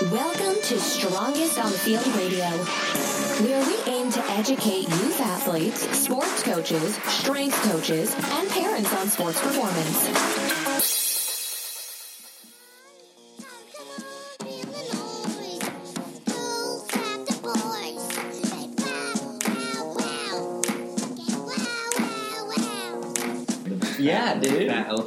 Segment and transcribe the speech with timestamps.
[0.00, 2.46] Welcome to Strongest on the Field Radio,
[3.44, 9.40] where we aim to educate youth athletes, sports coaches, strength coaches, and parents on sports
[9.40, 10.97] performance.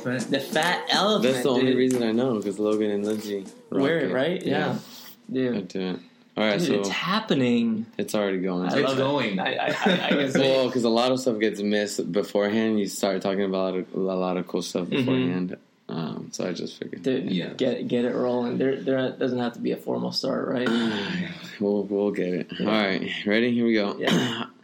[0.06, 0.32] Elephant.
[0.32, 1.34] The fat elephant.
[1.34, 1.78] That's the only dude.
[1.78, 4.42] reason I know because Logan and Lindsay Wear it, right?
[4.46, 4.78] Yeah.
[4.78, 5.68] I Dude.
[5.70, 6.00] do it.
[6.38, 7.86] All right, Dude, so it's happening.
[7.98, 8.64] it's already going.
[8.70, 9.38] I It's love going.
[9.38, 9.40] It.
[9.40, 12.80] I, I, I, I can Well, because a lot of stuff gets missed beforehand.
[12.80, 15.58] You start talking about a lot of cool stuff beforehand.
[15.90, 17.50] Um, so I just figured Dude, Yeah.
[17.54, 18.58] get get it rolling.
[18.58, 20.70] There, there doesn't have to be a formal start, right?
[21.60, 22.48] we'll we'll get it.
[22.62, 23.52] All right, ready?
[23.54, 23.98] Here we go.
[24.00, 24.46] Yeah.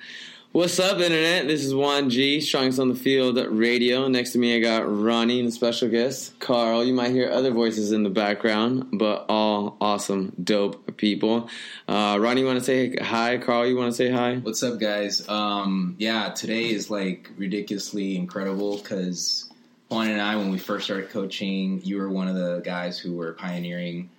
[0.54, 1.46] What's up, internet?
[1.46, 4.08] This is Juan G, Strongest on the Field Radio.
[4.08, 6.86] Next to me, I got Ronnie and a special guest, Carl.
[6.86, 11.50] You might hear other voices in the background, but all awesome, dope people.
[11.88, 13.38] Uh, Ronnie, you want to say hi?
[13.38, 14.38] Carl, you want to say hi?
[14.38, 15.28] What's up, guys?
[15.28, 19.52] Um, yeah, today is like ridiculously incredible because
[19.90, 23.18] Juan and I, when we first started coaching, you were one of the guys who
[23.18, 24.10] were pioneering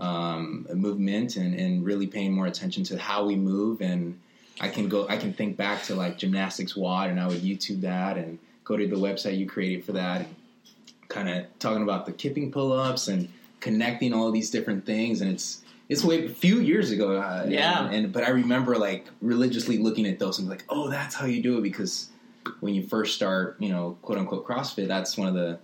[0.00, 3.80] um, a movement and, and really paying more attention to how we move.
[3.80, 4.18] And
[4.60, 7.80] I can go, I can think back to like gymnastics WOD, and I would YouTube
[7.82, 10.34] that and go to the website you created for that, and
[11.08, 13.28] kind of talking about the kipping pull-ups and
[13.60, 15.20] connecting all these different things.
[15.20, 17.20] And it's it's way a few years ago.
[17.20, 17.86] Uh, Yeah.
[17.86, 21.26] and, and but I remember like religiously looking at those and like, oh, that's how
[21.26, 22.08] you do it because
[22.60, 25.58] when you first start, you know, quote unquote CrossFit, that's one of the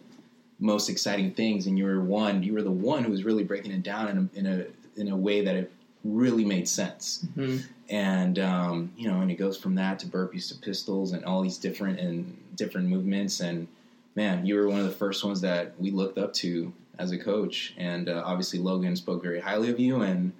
[0.59, 1.67] most exciting things.
[1.67, 4.19] And you were one, you were the one who was really breaking it down in
[4.19, 5.73] a in a in a way that it
[6.05, 7.25] really made sense.
[7.37, 7.63] Mhm.
[7.91, 11.43] And um, you know, and it goes from that to burpees to pistols and all
[11.43, 13.41] these different and different movements.
[13.41, 13.67] And
[14.15, 17.19] man, you were one of the first ones that we looked up to as a
[17.19, 17.75] coach.
[17.77, 20.03] And uh, obviously, Logan spoke very highly of you.
[20.03, 20.33] And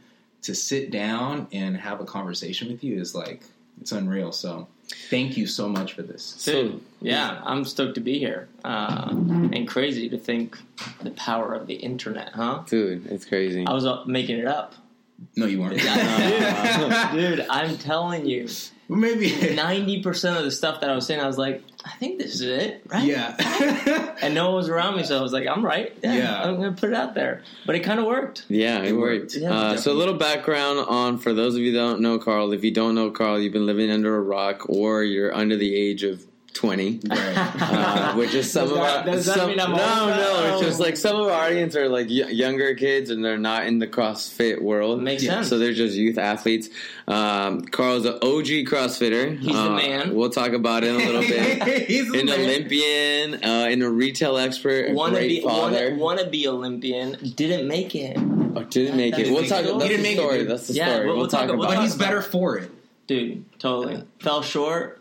[0.43, 3.43] to sit down and have a conversation with you is like
[3.81, 4.33] it's unreal.
[4.33, 4.69] So
[5.09, 6.45] thank you so much for this.
[6.45, 8.49] Dude, yeah, I'm stoked to be here.
[8.65, 10.59] Uh, and crazy to think
[11.03, 12.63] the power of the internet, huh?
[12.67, 13.67] Dude, it's crazy.
[13.67, 14.75] I was uh, making it up.
[15.37, 15.79] No, you weren't.
[17.13, 18.49] Dude, I'm telling you,
[18.89, 19.31] Maybe.
[19.31, 22.41] 90% of the stuff that I was saying, I was like, I think this is
[22.43, 23.05] it, right?
[23.05, 24.17] Yeah.
[24.23, 25.97] And no one was around me, so I was like, I'm right.
[26.03, 26.43] Yeah, Yeah.
[26.43, 27.43] I'm going to put it out there.
[27.65, 28.45] But it kind of worked.
[28.49, 29.23] Yeah, it It worked.
[29.23, 29.37] worked.
[29.37, 32.53] Yeah, uh, so a little background on for those of you that don't know Carl.
[32.53, 35.75] If you don't know Carl, you've been living under a rock, or you're under the
[35.75, 37.01] age of twenty.
[37.09, 37.19] right.
[37.37, 40.11] Uh, which is some Does of that- our does that some, mean I'm no old?
[40.11, 40.69] no it's No.
[40.69, 43.79] just like some of our audience are like y- younger kids and they're not in
[43.79, 45.49] the CrossFit world Makes Yeah, sense.
[45.49, 46.69] so they're just youth athletes.
[47.09, 49.39] Um, Carl's an OG CrossFitter.
[49.39, 50.15] He's the Uh, man.
[50.15, 51.87] We'll talk about it in a little bit.
[51.89, 52.41] He's a An man.
[52.41, 55.91] Olympian, uh, and a retail expert, a wanna great be father.
[55.91, 58.17] wanna, wanna be Olympian, didn't make it.
[58.19, 59.25] Oh, didn't make He it.
[59.25, 59.61] didn't We'll make talk.
[59.61, 59.79] it.
[59.79, 60.45] That's the make it, story.
[60.45, 60.99] That's the Yeah, story.
[61.07, 61.69] we'll- We'll, we'll talk talk- about.
[61.69, 62.71] But talk he's better for it.
[63.07, 64.03] Dude, totally.
[64.21, 65.00] Fell short,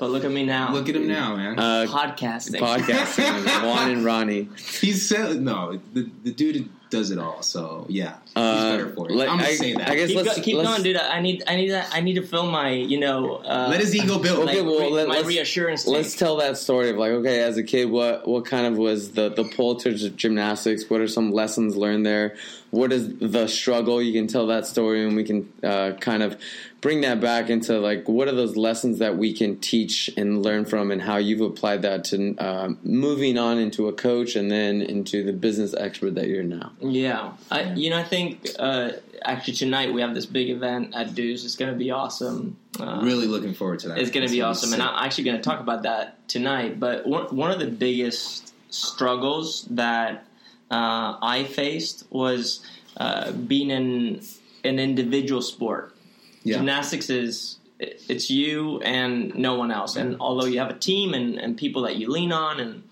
[0.00, 0.72] but look at me now.
[0.72, 1.58] Look at him now, man.
[1.58, 2.58] Uh, Podcasting.
[2.58, 3.62] podcasting.
[3.62, 4.48] Juan and Ronnie.
[4.80, 5.78] He's said no.
[5.92, 7.42] The, the dude does it all.
[7.42, 9.14] So yeah, he's Uh, better for it.
[9.16, 9.90] let- I'm gonna I- say that.
[9.90, 10.96] I guess keep let's- go, keep let's- going, dude.
[10.96, 11.88] I need, I need that.
[11.92, 14.48] I need to fill my, you know, uh, Let his ego build.
[14.48, 15.86] Okay, like, well, let- my let's- reassurance.
[15.86, 16.18] Let's tank.
[16.20, 19.30] tell that story of like, okay, as a kid, what what kind of was the
[19.30, 20.88] the pull to gymnastics?
[20.88, 22.36] What are some lessons learned there?
[22.70, 24.00] What is the struggle?
[24.00, 26.36] You can tell that story, and we can uh, kind of
[26.80, 30.64] bring that back into like, what are those lessons that we can teach and learn
[30.64, 34.82] from, and how you've applied that to uh, moving on into a coach, and then
[34.82, 36.70] into the business expert that you're now.
[36.80, 38.19] Yeah, I, you know, I think
[38.58, 38.90] uh,
[39.22, 41.44] actually tonight we have this big event at Deuce.
[41.44, 42.56] It's going to be awesome.
[42.78, 43.98] Uh, really looking forward to that.
[43.98, 44.82] It's going to be awesome, and.
[44.82, 46.80] I'm actually going to talk about that tonight.
[46.80, 50.24] But one, one of the biggest struggles that
[50.70, 52.64] uh, I faced was
[52.96, 54.22] uh, being in
[54.64, 55.94] an individual sport.
[56.42, 56.56] Yeah.
[56.56, 59.96] Gymnastics is it's you and no one else.
[59.96, 62.82] And although you have a team and, and people that you lean on and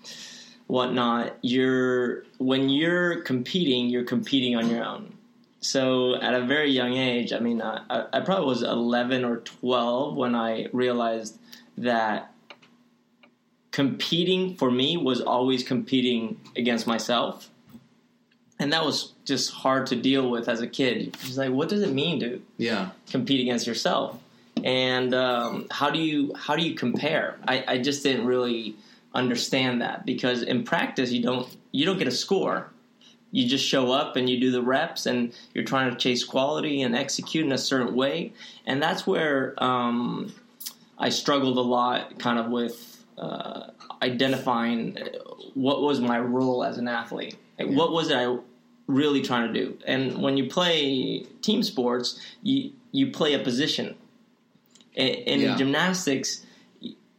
[0.67, 5.13] whatnot, you're when you're competing, you're competing on your own.
[5.61, 10.15] So at a very young age, I mean, I, I probably was 11 or 12
[10.15, 11.37] when I realized
[11.77, 12.33] that
[13.71, 17.49] competing for me was always competing against myself.
[18.59, 21.15] And that was just hard to deal with as a kid.
[21.21, 24.19] It's like, what does it mean to yeah, compete against yourself?
[24.63, 27.37] And um, how do you how do you compare?
[27.47, 28.75] I, I just didn't really
[29.13, 32.69] understand that because in practice you don't you don't get a score.
[33.31, 36.81] You just show up and you do the reps, and you're trying to chase quality
[36.81, 38.33] and execute in a certain way.
[38.65, 40.33] And that's where um,
[40.97, 43.67] I struggled a lot, kind of with uh,
[44.01, 44.97] identifying
[45.53, 47.35] what was my role as an athlete.
[47.59, 48.37] Like, What was I
[48.87, 49.77] really trying to do.
[49.85, 53.93] And when you play team sports, you you play a position.
[54.95, 55.55] In, in Yeah.
[55.55, 56.43] gymnastics,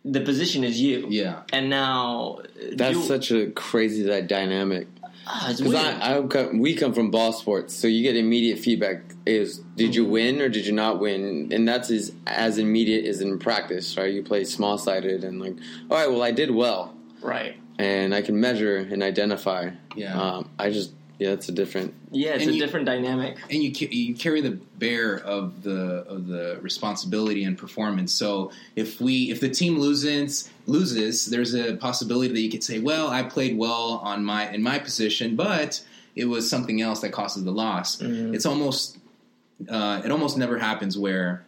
[0.05, 1.06] the position is you.
[1.09, 1.43] Yeah.
[1.53, 2.41] And now
[2.73, 4.89] That's you- such a crazy that dynamic.
[5.32, 5.97] Ah, it's Because weird.
[6.03, 9.03] I, I come, we come from ball sports, so you get immediate feedback.
[9.27, 11.50] Is did you win or did you not win?
[11.53, 14.12] And that's as as immediate as in practice, right?
[14.12, 15.56] You play small sided and like,
[15.91, 17.56] all right, well, I did well, right.
[17.79, 19.71] and I can measure and identify.
[19.94, 20.21] Yeah.
[20.21, 21.94] Um, I just yeah, it's a different.
[22.11, 23.37] Yeah, it's And a you- different dynamic.
[23.50, 25.78] and you ca- you carry the bear of the
[26.08, 28.12] of the responsibility and performance.
[28.12, 32.78] So if we if the team loses loses, there's a possibility that you could say,
[32.81, 35.81] well, I played well on my in my position, but
[36.17, 38.00] it was something else that causes the loss.
[38.00, 38.99] It's almost
[39.69, 41.44] uh, it almost never happens where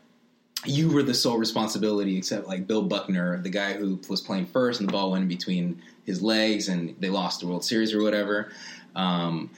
[0.67, 4.79] you were the sole responsibility, except like Bill Buckner, the guy who was playing first,
[4.81, 8.03] and the ball went in between his legs, and they lost the World Series or
[8.03, 8.53] whatever.
[8.95, 9.51] Um,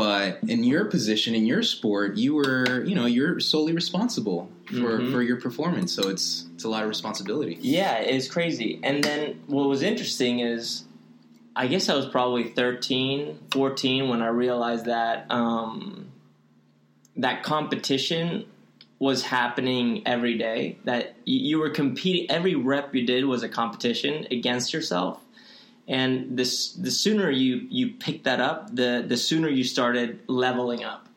[0.00, 4.98] but in your position, in your sport, you were, you know, you're solely responsible for,
[4.98, 5.12] Mhm.
[5.12, 5.92] for your performance.
[5.92, 7.58] So it's it's a lot of responsibility.
[7.60, 8.80] Yeah, it's crazy.
[8.82, 10.84] And then what was interesting is
[11.54, 16.06] I guess I was probably 13, 14 when I realized that um,
[17.16, 18.46] that competition
[18.98, 20.78] was happening every day.
[20.84, 22.30] That you were competing.
[22.30, 25.20] Every rep you did was a competition against yourself.
[25.90, 30.84] And this, the sooner you you picked that up, the the sooner you started leveling
[30.84, 31.08] up.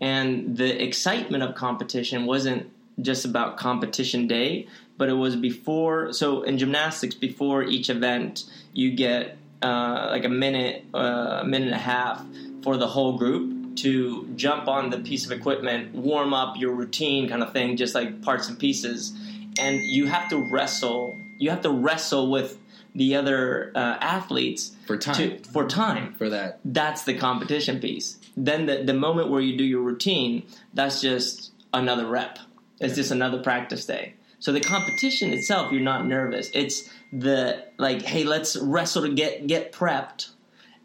[0.00, 2.70] And the excitement of competition wasn't
[3.02, 6.12] just about competition day, but it was before.
[6.12, 11.66] So in gymnastics, before each event, you get uh, like a minute, uh, a minute
[11.66, 12.24] and a half
[12.62, 17.28] for the whole group to jump on the piece of equipment, warm up your routine,
[17.28, 19.12] kind of thing, just like parts and pieces.
[19.58, 21.18] And you have to wrestle.
[21.38, 22.58] You have to wrestle with
[22.94, 25.14] the other uh, athletes For time.
[25.14, 28.18] to, for time For that, that's the competition piece.
[28.36, 30.44] Then the, the moment where you do your routine,
[30.74, 32.38] that's just another rep.
[32.80, 34.14] It's just another practice day.
[34.38, 36.50] So the competition itself, you're not nervous.
[36.54, 40.30] It's the like, hey, let's wrestle to get get prepped,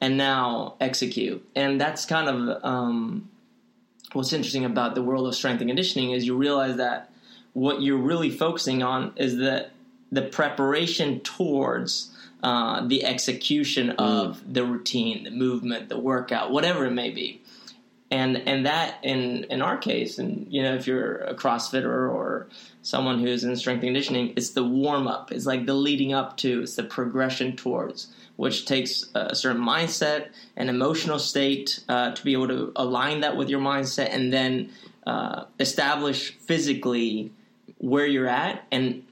[0.01, 1.48] and now execute.
[1.56, 3.30] And that's kind of um,
[4.12, 7.12] what's interesting about the world of strength and conditioning is you realize that
[7.54, 9.69] what you're really focusing on is the
[10.16, 16.92] the preparation towards uh, the execution of the routine, the movement, the workout, whatever it
[16.92, 17.42] may be.
[18.12, 22.48] And and that in in our case, and you know, if you're a CrossFitter or
[22.84, 25.32] someone who's in strength and conditioning, it's the warm up.
[25.32, 26.62] It's like the leading up to.
[26.62, 32.34] It's the progression towards, which takes a certain mindset, an emotional state uh, to be
[32.34, 34.70] able to align that with your mindset, and then
[35.08, 37.32] uh, establish physically
[37.80, 39.05] where you're at and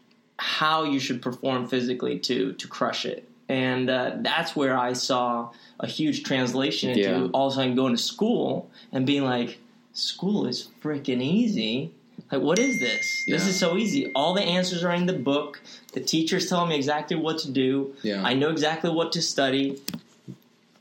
[0.44, 3.28] how you should perform physically to to crush it.
[3.50, 7.28] And uh, that's where I saw a huge translation into Yeah.
[7.34, 9.60] all of a sudden going to school and being like,
[9.94, 11.92] school is freaking easy.
[12.32, 13.26] Like, what is this?
[13.28, 14.12] This is so easy.
[14.16, 15.62] All the answers are in the book.
[15.94, 17.94] The teacher's telling me exactly what to do.
[18.02, 18.24] Yeah.
[18.24, 19.82] I know exactly what to study.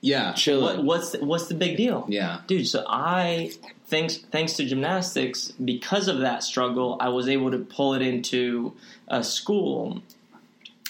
[0.02, 0.78] Yeah, Chilling.
[0.78, 2.04] What, what's the, what's the big deal?
[2.08, 3.50] yeah, dude so i
[3.86, 8.74] thanks thanks to gymnastics because of that struggle i was able to pull it into
[9.08, 10.02] a school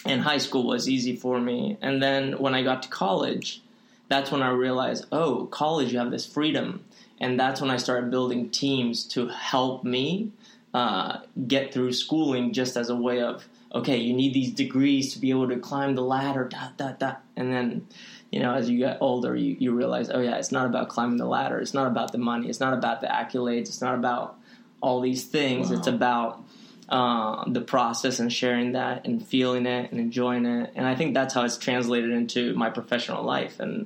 [0.05, 1.77] and high school was easy for me.
[1.81, 3.61] And then when i got to college
[4.09, 6.83] that's when i realized oh college you have this freedom.
[7.19, 10.31] And that's when i started building teams to help me
[10.73, 15.19] uh, get through schooling just as a way of okay you need these degrees to
[15.19, 17.87] be able to climb the ladder dot dot dot and then
[18.33, 21.17] you know, as you get older, you, you realize, oh yeah, it's not about climbing
[21.17, 21.59] the ladder.
[21.59, 22.49] It's not about the money.
[22.49, 23.67] It's not about the accolades.
[23.67, 24.39] It's not about
[24.81, 25.69] all these things.
[25.69, 25.77] Wow.
[25.77, 26.43] It's about
[26.89, 30.71] uh, the process and sharing that and feeling it and enjoying it.
[30.73, 33.59] And I think that's how it's translated into my professional life.
[33.59, 33.85] And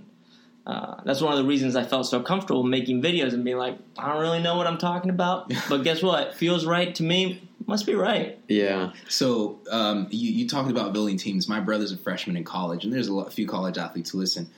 [0.65, 3.77] uh, that's one of the reasons I felt so comfortable making videos and being like,
[3.97, 6.35] I don't really know what I'm talking about, but guess what?
[6.35, 7.46] Feels right to me.
[7.67, 8.39] Must be right.
[8.47, 8.93] Yeah.
[9.09, 11.50] So um, you, you talked about building teams.
[11.50, 14.19] My brother's a freshman in college, and there's a, lot, a few college athletes who
[14.19, 14.50] listen.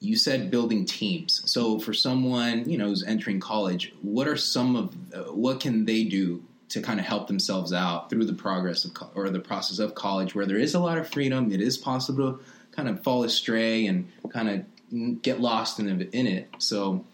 [0.00, 1.42] You said building teams.
[1.50, 5.86] So for someone you know who's entering college, what are some of uh, what can
[5.86, 9.40] they do to kind of help themselves out through the progress of co- or the
[9.40, 11.50] process of college, where there is a lot of freedom.
[11.50, 16.26] It is possible to kind of fall astray and kind of get lost in in
[16.26, 16.50] it.
[16.58, 17.06] So,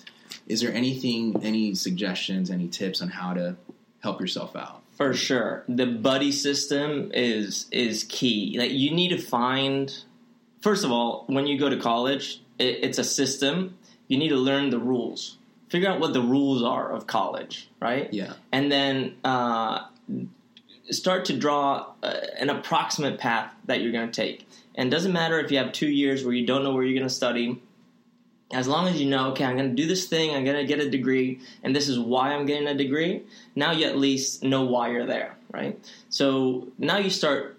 [0.48, 3.56] is there anything, any suggestions, any tips on how to
[4.02, 4.82] help yourself out?
[5.00, 5.64] For sure.
[5.66, 8.56] The buddy system is is key.
[8.58, 9.90] Like you need to find
[10.60, 13.78] first of all, when you go to college, it, it's a system.
[14.08, 15.38] You need to learn the rules.
[15.70, 18.12] Figure out what the rules are of college, right?
[18.12, 18.34] Yeah.
[18.52, 19.86] And then uh,
[20.90, 24.46] start to draw uh, an approximate path that you're going to take.
[24.74, 26.98] And it doesn't matter if you have two years where you don't know where you're
[26.98, 27.62] going to study.
[28.52, 30.64] As long as you know, okay, I'm going to do this thing, I'm going to
[30.64, 33.22] get a degree, and this is why I'm getting a degree,
[33.54, 35.78] now you at least know why you're there, right?
[36.08, 37.56] So now you start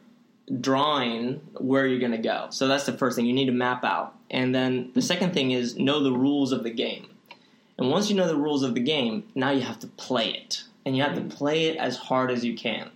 [0.60, 2.48] drawing where you're going to go.
[2.50, 4.16] So that's the first thing you need to map out.
[4.30, 7.08] And then the second thing is know the rules of the game.
[7.78, 10.64] And once you know the rules of the game, now you have to play it.
[10.86, 12.90] And you have to play it as hard as you can.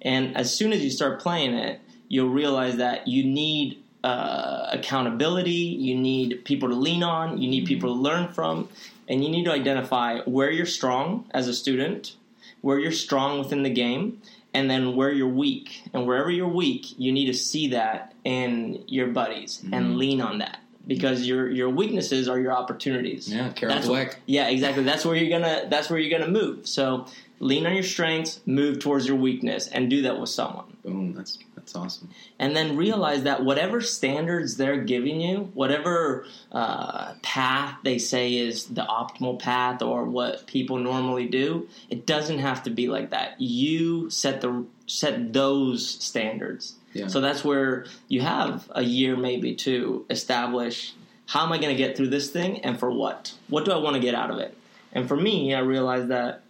[0.00, 5.50] And as soon as you start playing it, you'll realize that you need uh, accountability,
[5.50, 8.68] you need people to lean on, you need people to learn from,
[9.08, 12.16] and you need to identify where you're strong as a student,
[12.60, 14.20] where you're strong within the game,
[14.54, 15.82] and then where you're weak.
[15.92, 19.74] And wherever you're weak, you need to see that in your buddies mm-hmm.
[19.74, 23.32] and lean on that because your your weaknesses are your opportunities.
[23.32, 24.16] Yeah, Carol Dweck.
[24.26, 24.82] Yeah, exactly.
[24.82, 26.66] That's where you're gonna that's where you're gonna move.
[26.66, 27.06] So
[27.40, 30.76] lean on your strengths, move towards your weakness, and do that with someone.
[30.84, 31.14] Boom.
[31.14, 31.38] That's
[31.72, 32.10] that's awesome.
[32.38, 38.66] And then realize that whatever standards they're giving you, whatever uh, path they say is
[38.66, 43.40] the optimal path or what people normally do, it doesn't have to be like that.
[43.40, 46.74] You set the set those standards.
[46.92, 47.06] Yeah.
[47.06, 50.94] So that's where you have a year maybe to establish
[51.26, 53.32] how am I going to get through this thing and for what?
[53.48, 54.54] What do I want to get out of it?
[54.92, 56.42] And for me, I realized that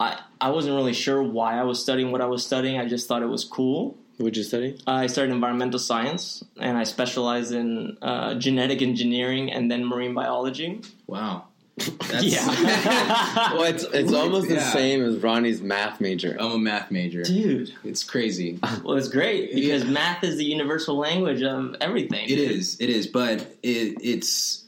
[0.00, 2.78] I I wasn't really sure why I was studying what I was studying.
[2.78, 3.98] I just thought it was cool.
[4.16, 4.78] What did you study?
[4.86, 10.82] I studied environmental science, and I specialized in uh, genetic engineering and then marine biology.
[11.06, 11.46] Wow.
[11.76, 12.46] That's, yeah.
[13.52, 16.36] well, it's it's almost the same as Ronnie's math major.
[16.38, 17.74] I'm a math major, dude.
[17.82, 18.60] It's crazy.
[18.84, 19.90] Well, it's great because yeah.
[19.90, 22.28] math is the universal language of everything.
[22.28, 22.76] It is.
[22.78, 23.08] It is.
[23.08, 24.64] But it, it's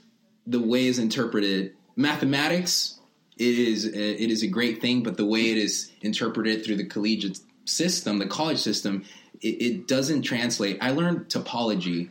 [0.49, 1.75] the way it's interpreted.
[1.94, 2.96] Mathematics
[3.37, 6.76] it is uh, it is a great thing, but the way it is interpreted through
[6.76, 9.05] the collegiate system, the college system,
[9.40, 10.78] it, it doesn't translate.
[10.81, 12.09] I learned topology,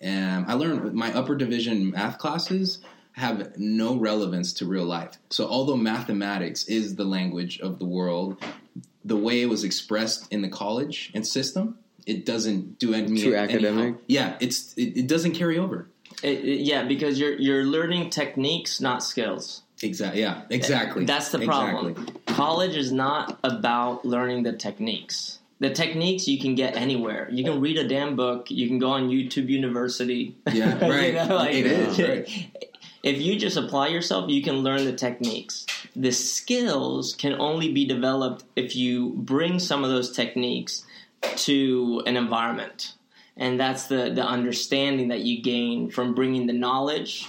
[0.00, 2.80] and I learned my upper division math classes
[3.12, 5.18] have no relevance to real life.
[5.30, 8.40] So although mathematics is the language of the world,
[9.04, 13.34] the way it was expressed in the college and system, it doesn't do any too
[13.34, 13.96] academic.
[14.06, 15.88] Yeah, it's it, it doesn't carry over.
[16.22, 19.62] It, yeah, because you're you're learning techniques, not skills.
[19.82, 20.20] Exactly.
[20.20, 20.42] Yeah.
[20.50, 21.04] Exactly.
[21.04, 21.92] That's the problem.
[21.92, 22.14] Exactly.
[22.26, 25.38] College is not about learning the techniques.
[25.60, 27.28] The techniques you can get anywhere.
[27.30, 28.50] You can read a damn book.
[28.50, 30.36] You can go on YouTube University.
[30.52, 30.78] Yeah.
[30.88, 31.08] Right.
[31.08, 31.98] you know, like, it is.
[31.98, 32.50] Right.
[33.02, 35.66] If you just apply yourself, you can learn the techniques.
[35.94, 40.84] The skills can only be developed if you bring some of those techniques
[41.22, 42.94] to an environment.
[43.36, 47.28] And that's the, the understanding that you gain from bringing the knowledge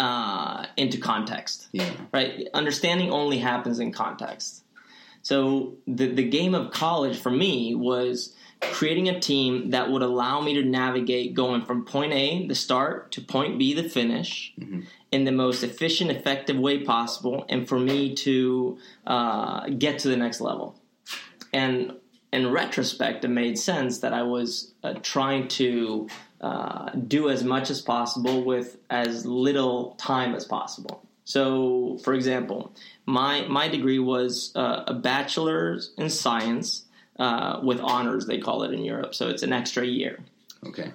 [0.00, 1.68] uh, into context.
[1.72, 1.92] Yeah.
[2.12, 2.48] Right.
[2.54, 4.64] Understanding only happens in context.
[5.20, 10.40] So the the game of college for me was creating a team that would allow
[10.40, 14.80] me to navigate going from point A, the start, to point B, the finish, mm-hmm.
[15.12, 20.16] in the most efficient, effective way possible, and for me to uh, get to the
[20.16, 20.78] next level.
[21.52, 21.94] And
[22.32, 26.08] in retrospect, it made sense that I was uh, trying to
[26.40, 31.06] uh, do as much as possible with as little time as possible.
[31.24, 32.74] So, for example,
[33.06, 36.84] my my degree was uh, a bachelor's in science
[37.18, 38.26] uh, with honors.
[38.26, 40.18] They call it in Europe, so it's an extra year.
[40.66, 40.92] Okay.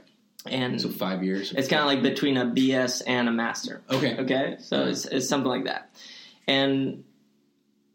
[0.48, 1.54] And so five years.
[1.54, 3.82] It's kind of like between a BS and a master.
[3.90, 4.18] Okay.
[4.18, 4.58] Okay.
[4.60, 5.90] So it's, it's something like that.
[6.48, 7.04] And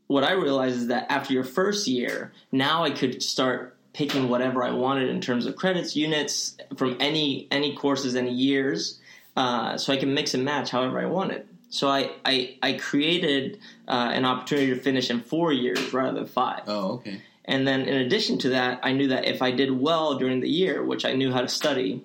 [0.08, 4.62] what I realized is that after your first year, now I could start picking whatever
[4.62, 9.00] I wanted in terms of credits, units from any any courses, any years,
[9.36, 11.46] uh, so I can mix and match however I wanted.
[11.70, 16.26] So I I, I created uh, an opportunity to finish in four years rather than
[16.26, 16.62] five.
[16.66, 17.22] Oh, okay.
[17.44, 20.48] And then in addition to that, I knew that if I did well during the
[20.48, 22.04] year, which I knew how to study,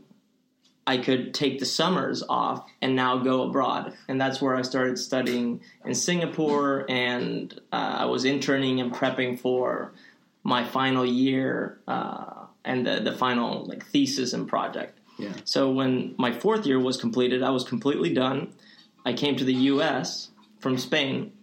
[0.87, 3.93] I could take the summers off and now go abroad.
[4.07, 9.39] And that's where I started studying in Singapore, and uh, I was interning and prepping
[9.39, 9.93] for
[10.45, 14.99] my final year uh, and the, the final like thesis and project.
[15.17, 15.33] Yeah.
[15.43, 18.53] So when my fourth year was completed, I was completely done.
[19.03, 20.29] I came to the U.S.
[20.59, 21.33] from Spain,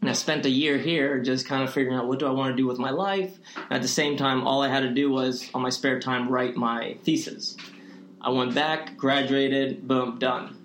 [0.00, 2.52] and I spent a year here just kind of figuring out what do I want
[2.52, 3.38] to do with my life.
[3.54, 6.28] And at the same time, all I had to do was on my spare time
[6.28, 7.56] write my thesis.
[8.20, 10.56] I went back, graduated, boom, done.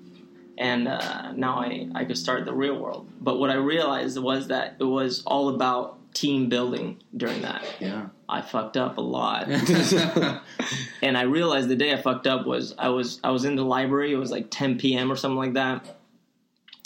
[0.57, 3.09] And uh, now I, I could start the real world.
[3.21, 7.63] But what I realized was that it was all about team building during that.
[7.79, 8.07] Yeah.
[8.27, 9.47] I fucked up a lot.
[11.01, 13.65] and I realized the day I fucked up was I was I was in the
[13.65, 15.11] library, it was like 10 p.m.
[15.11, 15.97] or something like that.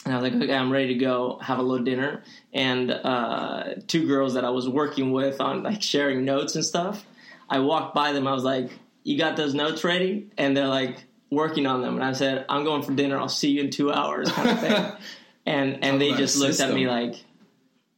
[0.05, 2.24] And I was like, okay, I'm ready to go have a little dinner.
[2.53, 7.05] And uh, two girls that I was working with on like sharing notes and stuff,
[7.50, 8.25] I walked by them.
[8.25, 8.72] I was like,
[9.03, 10.29] you got those notes ready?
[10.38, 13.17] And they're like, working on them, and I said, "I'm going for dinner.
[13.17, 14.91] I'll see you in two hours." Kind of thing.
[15.46, 17.15] and and they just a looked at me like,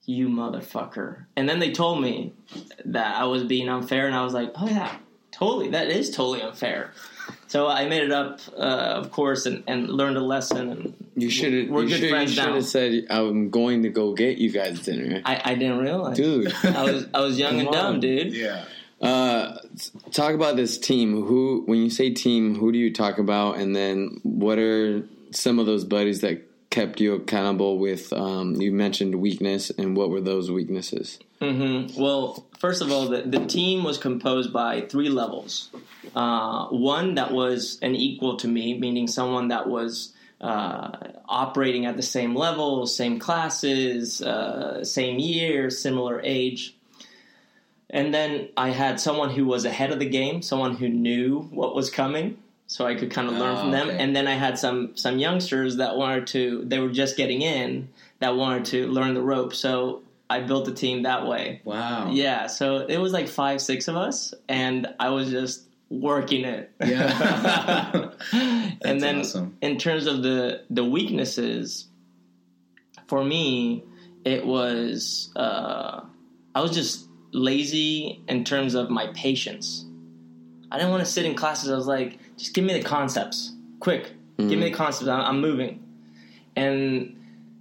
[0.10, 2.34] "You motherfucker!" And then they told me
[2.86, 4.96] that I was being unfair, and I was like, "Oh yeah,
[5.32, 5.70] totally.
[5.70, 6.92] That is totally unfair."
[7.48, 10.70] So I made it up, uh, of course, and, and learned a lesson.
[10.72, 11.70] And You should have.
[11.70, 12.54] We're You good should friends now.
[12.56, 16.54] have said, "I'm going to go get you guys dinner." I, I didn't realize, Dude,
[16.64, 18.34] I was I was young and dumb, dude.
[18.34, 18.66] Yeah.
[19.02, 19.58] uh,
[20.12, 21.24] talk about this team.
[21.24, 23.58] Who, when you say team, who do you talk about?
[23.58, 27.78] And then, what are some of those buddies that kept you accountable?
[27.78, 31.20] With um, you mentioned weakness, and what were those weaknesses?
[31.42, 35.70] hmm Well, first of all, the, the team was composed by three levels.
[36.16, 40.92] Uh, one that was an equal to me, meaning someone that was uh,
[41.28, 46.76] operating at the same level, same classes, uh, same year, similar age.
[47.90, 51.76] And then I had someone who was ahead of the game, someone who knew what
[51.76, 52.38] was coming,
[52.72, 53.88] so I could kind of learn Oh, from them.
[53.90, 53.98] okay.
[53.98, 57.90] And then I had some some youngsters that wanted to, they were just getting in,
[58.20, 59.58] that wanted to learn the ropes.
[59.58, 61.62] So I built a team that way.
[61.64, 62.12] Wow.
[62.12, 66.72] Yeah, so it was like five, six of us, and I was just working it.
[66.80, 68.12] Yeah.
[68.84, 69.58] and then awesome.
[69.62, 71.88] in terms of the the weaknesses,
[73.08, 73.84] for me,
[74.24, 76.02] it was uh,
[76.54, 79.86] I was just lazy in terms of my patience.
[80.72, 81.72] I didn't want to sit in classes.
[81.72, 84.12] I was like, just give me the concepts, quick.
[84.38, 85.10] Give me the concepts.
[85.10, 85.84] I'm, I'm moving,
[86.56, 87.16] and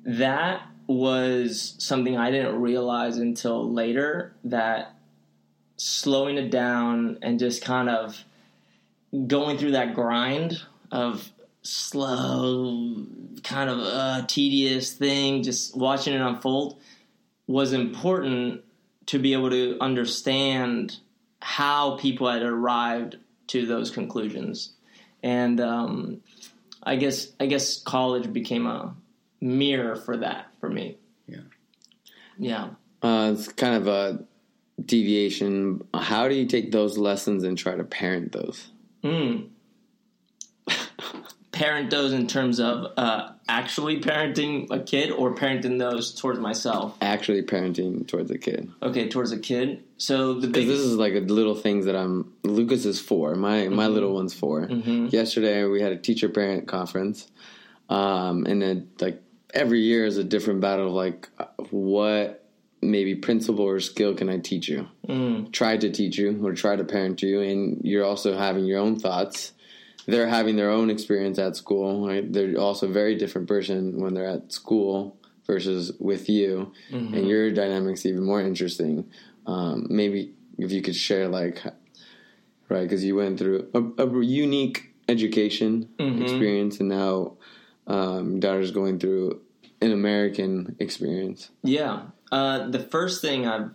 [0.05, 4.95] that was something I didn't realize until later that
[5.77, 8.25] slowing it down and just kind of
[9.27, 11.31] going through that grind of
[11.63, 13.05] slow,
[13.43, 16.81] kind of uh, tedious thing, just watching it unfold
[17.47, 18.63] was important
[19.07, 20.99] to be able to understand
[21.41, 23.17] how people had arrived
[23.49, 24.73] to those conclusions.
[25.23, 26.21] And um,
[26.83, 28.95] I guess I guess college became a
[29.41, 30.97] mirror for that for me.
[31.27, 31.41] Yeah.
[32.39, 32.69] Yeah.
[33.03, 34.25] Uh, it's kind of a
[34.85, 35.87] deviation.
[35.95, 38.71] How do you take those lessons and try to parent those?
[39.03, 39.49] Mm.
[41.59, 46.97] Parent those in terms of uh, actually parenting a kid or parenting those towards myself.
[47.01, 48.71] Actually, parenting towards a kid.
[48.81, 49.83] Okay, towards a kid.
[49.97, 50.79] So the Because biggest.
[50.79, 52.33] this is like a little things that I'm.
[52.45, 53.35] Lucas is four.
[53.35, 53.93] My my Mm-hmm.
[53.95, 54.69] little one's 4
[55.11, 57.27] Yesterday we had a teacher parent conference,
[57.89, 59.21] um, and it, like
[59.53, 61.29] every year is a different battle of like
[61.71, 62.45] what
[62.81, 64.87] maybe principle or skill can I teach you?
[65.09, 65.51] Mm.
[65.53, 69.01] Try to teach you or try to parent you, and you're also having your own
[69.01, 69.55] thoughts.
[70.11, 72.09] They're having their own experience at school.
[72.09, 72.25] Right?
[72.33, 75.17] They're also a very different person when they're at school
[75.47, 77.15] versus with you, Mm-hmm.
[77.15, 79.09] and your dynamics even more interesting.
[79.47, 81.63] Um, maybe if you could share like
[82.69, 86.23] right because you went through a, a unique education Mm-hmm.
[86.23, 87.37] experience and now
[87.87, 89.41] um, daughter's going through
[89.81, 92.03] an american experience Yeah.
[92.31, 93.71] Uh, the first thing I've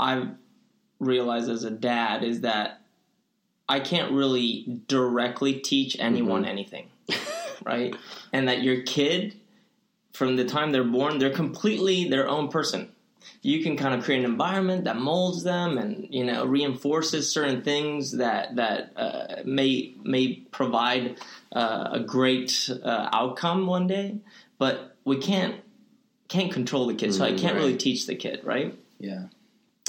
[0.00, 0.28] I've
[0.98, 2.80] realized as a dad is that
[3.68, 6.88] I can't really directly teach anyone anything,
[7.64, 7.94] right?
[8.32, 9.36] And that your kid,
[10.12, 12.90] from the time they're born, they're completely their own person.
[13.42, 17.62] You can kind of create an environment that molds them and you know reinforces certain
[17.62, 21.18] things that that uh, may may provide
[21.52, 24.18] uh, a great uh, outcome one day,
[24.58, 25.56] but we can't
[26.28, 28.74] can't control the kid, so I Mm, can't really teach the kid, right?
[28.98, 29.26] Yeah.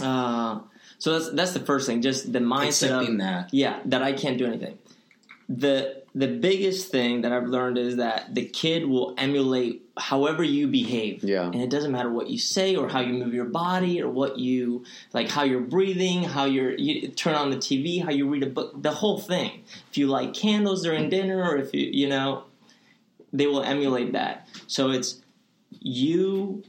[0.01, 0.59] Uh,
[0.99, 3.53] so that's that's the first thing, just the mindset Accepting of that.
[3.53, 4.77] yeah that I can't do anything.
[5.49, 10.67] The the biggest thing that I've learned is that the kid will emulate however you
[10.67, 11.23] behave.
[11.23, 11.45] Yeah.
[11.45, 14.39] and it doesn't matter what you say or how you move your body or what
[14.39, 14.83] you
[15.13, 18.47] like, how you're breathing, how you're you turn on the TV, how you read a
[18.49, 19.63] book, the whole thing.
[19.91, 22.43] If you light candles during dinner, or if you you know,
[23.31, 24.47] they will emulate that.
[24.65, 25.21] So it's
[25.79, 26.63] you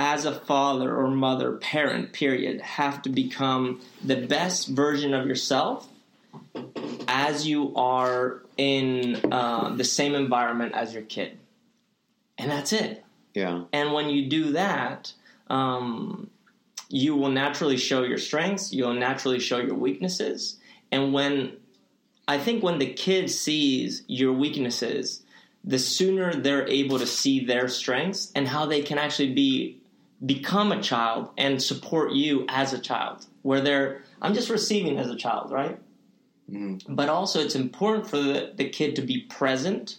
[0.00, 5.86] as a father or mother, parent, period, have to become the best version of yourself
[7.06, 11.38] as you are in uh, the same environment as your kid.
[12.38, 13.04] And that's it.
[13.34, 15.12] yeah And when you do that,
[15.50, 16.30] um,
[16.88, 20.56] you will naturally show your strengths, you'll naturally show your weaknesses.
[20.90, 21.58] And when
[22.26, 25.22] I think when the kid sees your weaknesses,
[25.62, 29.79] the sooner they're able to see their strengths and how they can actually be
[30.24, 33.26] become a child and support you as a child.
[33.42, 35.78] Where they're I'm just receiving as a child, right?
[36.88, 39.96] But also it's important for the, the kid to be present,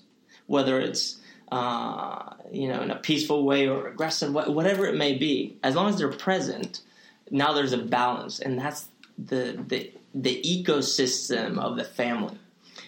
[0.48, 1.18] whether it's
[1.52, 5.58] uh, you know in a peaceful way or aggressive, whatever it may be.
[5.64, 6.82] As long as they're present,
[7.30, 12.38] now there's a balance, and that's the the the ecosystem of the family.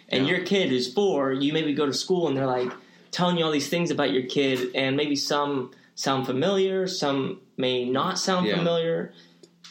[0.10, 0.36] And Yeah.
[0.36, 2.72] your kid who's four, you maybe go to school and they're like
[3.12, 7.86] telling you all these things about your kid, and maybe some sound familiar, some may
[7.86, 8.58] not sound Yeah.
[8.58, 9.14] familiar.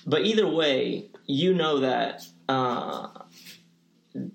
[0.06, 3.08] But either way, you know that uh,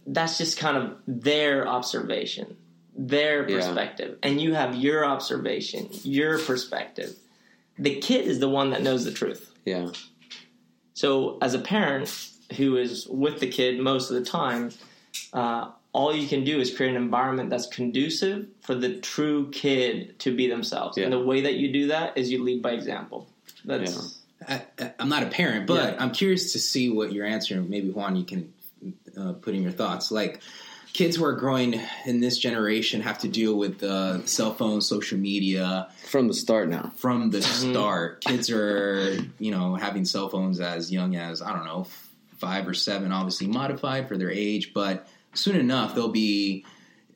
[0.08, 2.58] that's just kind of their observation,
[2.98, 3.58] their Yeah.
[3.58, 7.16] perspective, and you have your observation, your perspective.
[7.78, 9.52] The kid is the one that knows the truth.
[9.66, 9.92] Yeah.
[10.94, 12.10] So, as a parent
[12.56, 14.72] who is with the kid most of the time,
[15.34, 20.18] uh, all you can do is create an environment that's conducive for the true kid
[20.20, 20.96] to be themselves.
[20.98, 23.28] And the way that you do that is you lead by example.
[23.66, 25.98] That's I, I- I'm not a parent, but Yeah.
[26.04, 27.60] I'm curious to see what your answer.
[27.62, 28.54] Maybe Juan, you can
[29.20, 30.12] uh, put in your thoughts.
[30.12, 30.42] Like
[30.94, 35.18] kids who are growing in this generation have to deal with uh, cell phones, social
[35.18, 36.92] media From the start now.
[36.98, 38.24] from the start.
[38.24, 41.88] Kids are, you know, having cell phones as young as I don't know,
[42.38, 43.12] five or seven.
[43.12, 45.08] Obviously modified for their age, but
[45.38, 46.66] soon enough they'll be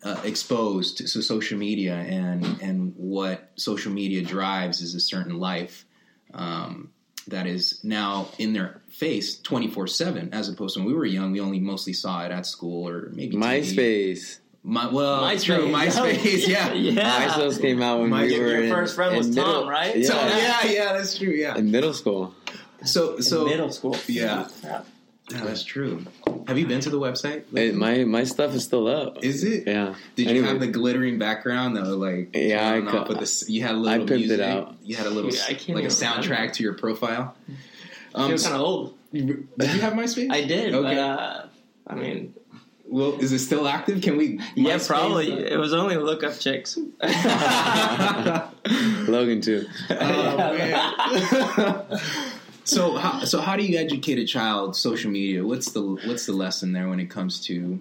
[0.03, 5.85] uh, exposed to social media and and what social media drives is a certain life
[6.33, 6.91] um,
[7.27, 11.39] that is now in their face 24-7 as opposed to when we were young we
[11.39, 13.39] only mostly saw it at school or maybe TV.
[13.43, 14.39] MySpace.
[14.63, 15.43] My, well MySpace.
[15.45, 17.27] true MySpace yeah yeah.
[17.27, 19.69] MySpace came out when My- we were your in, first friend in was middle, Tom,
[19.69, 19.95] right?
[19.97, 22.33] Yeah, so yeah yeah that's true yeah in middle school.
[22.85, 23.95] so so middle school.
[24.07, 24.47] Yeah.
[24.63, 24.81] Yeah.
[25.31, 26.05] Yeah, that's true.
[26.47, 27.43] Have you been to the website?
[27.53, 29.23] It, my my stuff is still up.
[29.23, 29.67] Is it?
[29.67, 29.95] Yeah.
[30.15, 30.47] Did you Anyway.
[30.47, 31.95] have the glittering background though?
[31.97, 32.35] like?
[32.35, 34.39] Yeah, I don't I know, ca- but this you had a little I pimped it
[34.39, 34.75] out.
[34.83, 36.53] You had a little Yeah, I can't like a soundtrack remember.
[36.53, 37.35] to your profile.
[38.13, 38.97] I Um, kind of old.
[39.13, 39.47] did you
[39.81, 40.31] have MySpace?
[40.31, 40.95] I did, Okay.
[40.95, 41.45] but uh,
[41.87, 42.33] I mean,
[42.87, 44.01] well, is it still active?
[44.01, 44.39] Can we?
[44.55, 44.87] yeah, MySpace?
[44.87, 45.31] probably.
[45.31, 46.77] It was only look up chicks.
[49.07, 49.65] Logan too.
[49.89, 50.37] Oh,
[51.97, 51.99] man.
[52.75, 55.43] So how so how do you educate a child social media?
[55.45, 57.79] What's the what's the lesson there when it comes to?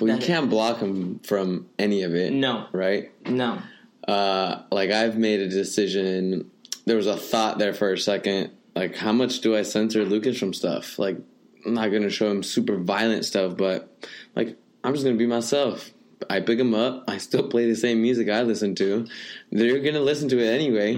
[0.00, 3.10] we That- can't block them from any of it, No, right?
[3.28, 3.58] no.
[4.06, 6.50] Uh, like I've made a decision.
[6.86, 8.50] There was a thought there for a second.
[8.76, 10.98] Like, how much do I censor Lucas from stuff?
[10.98, 11.18] Like,
[11.66, 13.92] I'm not gonna show him super violent stuff, but
[14.36, 15.90] like, I'm just gonna be myself.
[16.28, 17.04] I pick them up.
[17.08, 19.06] I still play the same music I listen to.
[19.50, 20.96] They're gonna listen to it anyway.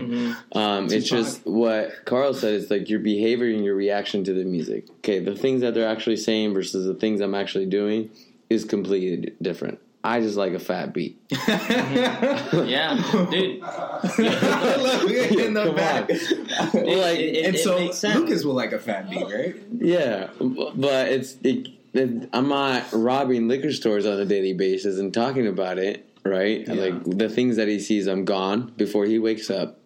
[0.52, 2.54] Um, it's just what Carl said.
[2.54, 4.88] It's like your behavior and your reaction to the music.
[4.98, 8.10] Okay, the things that they're actually saying versus the things I'm actually doing
[8.48, 9.78] is completely different.
[10.02, 11.20] I just like a fat beat.
[12.50, 12.96] Yeah,
[13.30, 13.56] dude.
[15.38, 16.10] in the come back.
[16.10, 18.18] It, like, it, it, and it so makes sense.
[18.18, 19.54] Lucas will like a fat beat, right?
[19.78, 25.12] Yeah, but it's it, it, I'm not robbing liquor stores on a daily basis and
[25.12, 26.66] talking about it, right?
[26.66, 26.74] Yeah.
[26.74, 29.78] Like the things that he sees, I'm gone before he wakes up.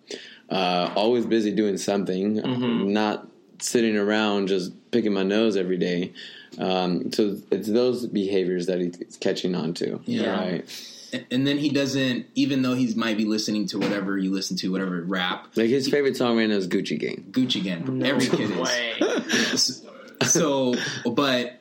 [0.51, 3.27] Uh, always busy doing something, not
[3.61, 6.12] sitting around just picking my nose every day.
[6.59, 10.31] Um, so it's those behaviors that he's catching on to, Yeah.
[10.38, 10.90] right?
[11.31, 14.73] and then he doesn't even though he might be listening to whatever you listen to
[14.73, 17.27] whatever rap Like his favorite song right now is Gucci Gang.
[17.31, 18.95] gucci gang No every kid way.
[18.99, 19.87] is
[20.25, 20.75] so
[21.09, 21.61] but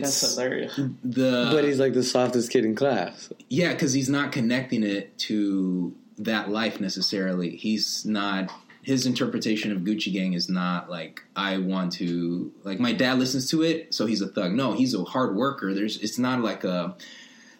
[0.00, 0.76] That's it's hilarious.
[1.04, 3.32] the but he's like the softest kid in class.
[3.48, 8.50] yeah because he's not connecting it to that life necessarily he's not
[8.82, 13.48] his interpretation of gucci gang is not like i want to like my dad listens
[13.50, 16.64] to it so he's a thug no he's a hard worker there's it's not like
[16.64, 16.94] a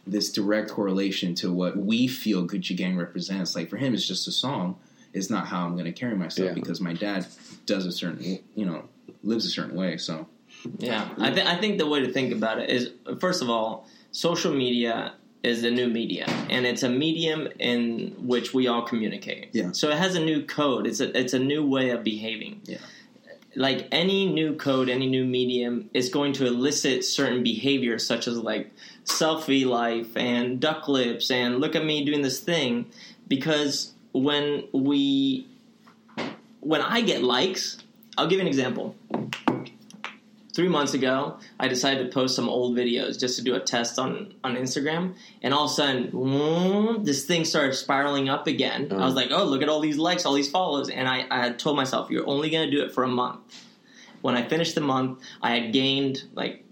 [0.07, 3.55] this direct correlation to what we feel Gucci Gang represents.
[3.55, 4.77] Like for him, it's just a song.
[5.13, 6.55] It's not how I'm going to carry myself Yeah.
[6.55, 7.25] because my dad
[7.67, 8.89] does a certain, you know,
[9.23, 9.97] lives a certain way.
[9.99, 10.27] So
[10.79, 13.87] Yeah, I, th- I think the way to think about it is first of all,
[14.11, 19.49] social media is the new media, and it's a medium in which we all communicate.
[19.53, 19.73] Yeah.
[19.73, 20.87] So it has a new code.
[20.87, 22.61] It's a it's a new way of behaving.
[22.65, 22.79] Yeah.
[23.55, 28.39] Like any new code, any new medium is going to elicit certain behaviors, such as
[28.39, 28.71] like
[29.05, 32.87] selfie life and duck lips and look at me doing this thing,
[33.29, 35.47] because when we
[36.61, 37.79] when I get likes,
[38.17, 38.95] I'll give you an example
[40.55, 43.99] three months ago, I decided to post some old videos just to do a test
[43.99, 48.89] on, on Instagram, and all of a sudden, this thing started spiraling up again.
[48.91, 49.15] I was uh-huh.
[49.15, 51.77] like, oh, look at all these likes, all these follows, and I, I had told
[51.77, 53.41] myself, you're only going to do it for a month.
[54.21, 56.65] When I finished the month, I had gained like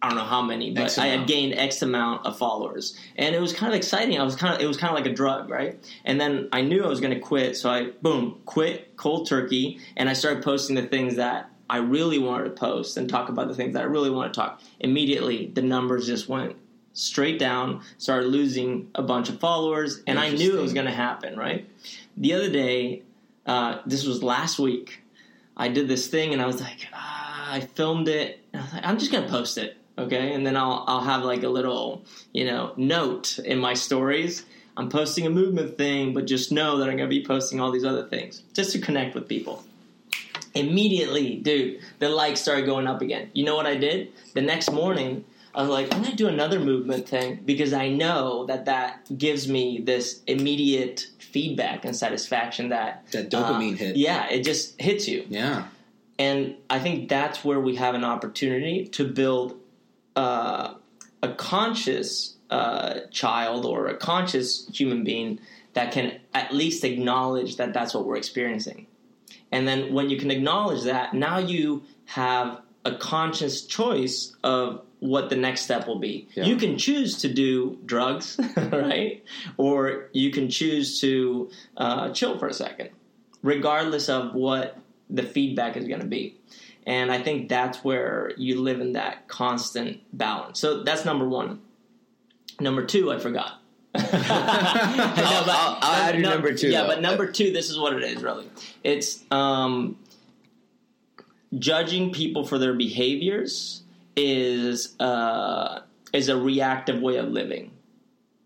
[0.00, 3.40] I don't know how many, but I had gained X amount of followers, and it
[3.40, 4.20] was kind of exciting.
[4.20, 5.76] I was kind of it was kind of like a drug, right?
[6.04, 9.80] And then I knew I was going to quit, so I boom quit cold turkey,
[9.96, 13.48] and I started posting the things that I really wanted to post and talk about
[13.48, 14.60] the things that I really want to talk.
[14.80, 16.56] Immediately, the numbers just went
[16.92, 17.82] straight down.
[17.98, 21.68] Started losing a bunch of followers, and I knew it was going to happen, right?
[22.16, 23.02] The other day,
[23.46, 25.02] uh, this was last week.
[25.56, 28.40] I did this thing, and I was like, ah, I filmed it.
[28.52, 29.76] And I was like, I'm just going to post it.
[29.98, 34.46] Okay, and then I'll I'll have like a little you know note in my stories.
[34.76, 37.72] I'm posting a movement thing, but just know that I'm going to be posting all
[37.72, 39.64] these other things just to connect with people.
[40.58, 43.30] Immediately, dude, the likes started going up again.
[43.32, 44.12] You know what I did?
[44.34, 47.88] The next morning, I was like, I'm going to do another movement thing because I
[47.88, 53.96] know that that gives me this immediate feedback and satisfaction that That dopamine uh, hit.
[53.96, 55.24] Yeah, it just hits you.
[55.28, 55.66] Yeah.
[56.18, 59.54] And I think that's where we have an opportunity to build
[60.16, 60.74] uh,
[61.22, 65.38] a conscious uh, child or a conscious human being
[65.74, 68.87] that can at least acknowledge that that's what we're experiencing.
[69.50, 75.30] And then when you can acknowledge that, now you have a conscious choice of what
[75.30, 76.28] the next step will be.
[76.34, 76.44] Yeah.
[76.44, 79.24] You can choose to do drugs, right?
[79.56, 82.90] Or you can choose to uh, chill for a second,
[83.42, 86.36] regardless of what the feedback is going to be.
[86.86, 90.58] And I think that's where you live in that constant balance.
[90.58, 91.60] So that's number one.
[92.60, 93.57] Number two, I forgot.
[94.12, 96.88] I know, but- I'll- I'll add your number two, Yeah, though.
[96.88, 98.46] but number two, this is what it is really.
[98.84, 99.96] It's um,
[101.58, 103.82] judging people for their behaviors
[104.16, 105.80] is uh,
[106.12, 107.70] is a reactive way of living.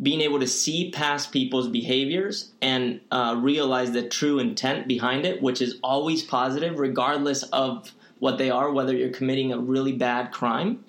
[0.00, 5.40] Being able to see past people's behaviors and uh, realize the true intent behind it,
[5.40, 10.32] which is always positive, regardless of what they are, whether you're committing a really bad
[10.32, 10.84] crime.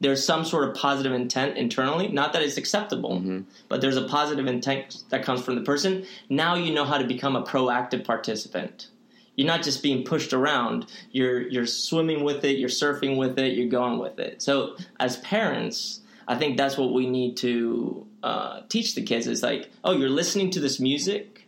[0.00, 2.08] There's some sort of positive intent internally.
[2.08, 6.04] Not that it's acceptable, but there's a positive intent that comes from the person.
[6.28, 8.88] Now you know how to become a proactive participant.
[9.36, 10.86] You're not just being pushed around.
[11.10, 12.58] You're you're swimming with it.
[12.58, 13.56] You're surfing with it.
[13.56, 14.42] You're going with it.
[14.42, 19.26] So as parents, I think that's what we need to uh, teach the kids.
[19.26, 21.46] Is like, oh, you're listening to this music.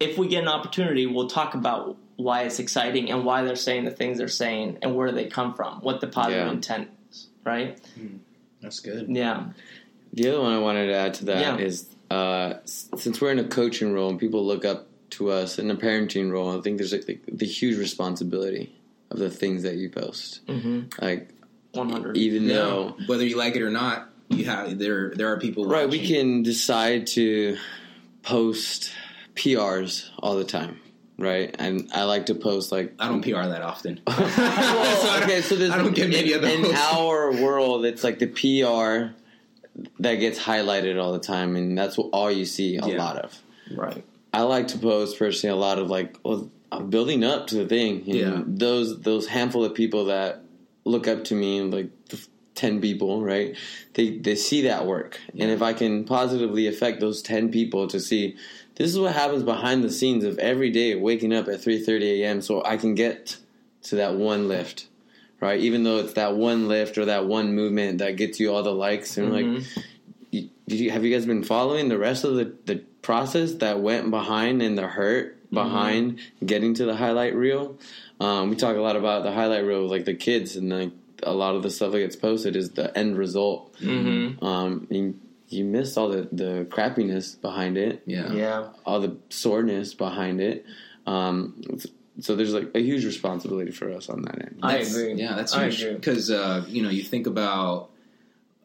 [0.00, 3.84] If we get an opportunity, we'll talk about why it's exciting and why they're saying
[3.84, 6.52] the things they're saying and where they come from, what the positive Yeah.
[6.52, 6.88] intent
[7.56, 7.68] is.
[7.68, 7.80] Right?
[8.62, 9.08] That's good.
[9.08, 9.46] Yeah.
[10.12, 11.64] The other one I wanted to add to that Yeah.
[11.64, 15.70] is uh, since we're in a coaching role and people look up to us in
[15.70, 18.74] a parenting role, I think there's like the, the huge responsibility
[19.10, 20.44] of the things that you post.
[20.46, 21.02] Mm-hmm.
[21.04, 21.28] Like
[21.72, 22.16] One hundred.
[22.16, 25.10] even though whether you like it or not, you have there.
[25.14, 25.66] There are people.
[25.66, 27.56] right, we can decide to
[28.22, 28.92] post
[29.34, 30.78] PRs all the time,
[31.18, 31.54] right?
[31.58, 34.00] And I like to post like I don't PR that often.
[34.06, 34.18] well,
[35.22, 36.68] okay, so there's I don't get many in, of those.
[36.70, 37.84] in our world.
[37.84, 39.14] It's like the PR
[40.00, 42.96] that gets highlighted all the time, and that's what all you see a Yeah.
[42.98, 43.38] lot of.
[43.70, 44.04] Right.
[44.32, 47.66] I like to post personally a lot of like, well, I'm building up to the
[47.66, 48.02] thing.
[48.04, 48.42] Yeah.
[48.46, 50.42] Those those handful of people that
[50.84, 53.56] look up to me, like the ten people, right?
[53.94, 58.00] They they see that work, and if I can positively affect those ten people to
[58.00, 58.36] see.
[58.78, 62.40] This is what happens behind the scenes of every day waking up at 3:30 a.m.
[62.40, 63.36] so I can get
[63.82, 64.86] to that one lift,
[65.40, 65.58] right?
[65.58, 68.72] Even though it's that one lift or that one movement that gets you all the
[68.72, 69.66] likes, and like,
[70.30, 73.80] you, did you have you guys been following the rest of the, the process that
[73.80, 77.76] went behind and the hurt behind getting to the highlight reel?
[78.20, 80.92] Um, we talk a lot about the highlight reel, with, like the kids, and like
[81.24, 83.74] a lot of the stuff that gets posted is the end result.
[83.80, 84.44] Mm-hmm.
[84.44, 88.32] Um, and you miss all the the crappiness behind it, Yeah.
[88.32, 88.68] Yeah.
[88.84, 90.64] all the soreness behind it.
[91.06, 91.62] Um,
[92.20, 94.58] so there's like a huge responsibility for us on that end.
[94.62, 95.14] I agree.
[95.14, 95.94] Yeah, that's I huge agree.
[95.94, 97.90] because uh, you know you think about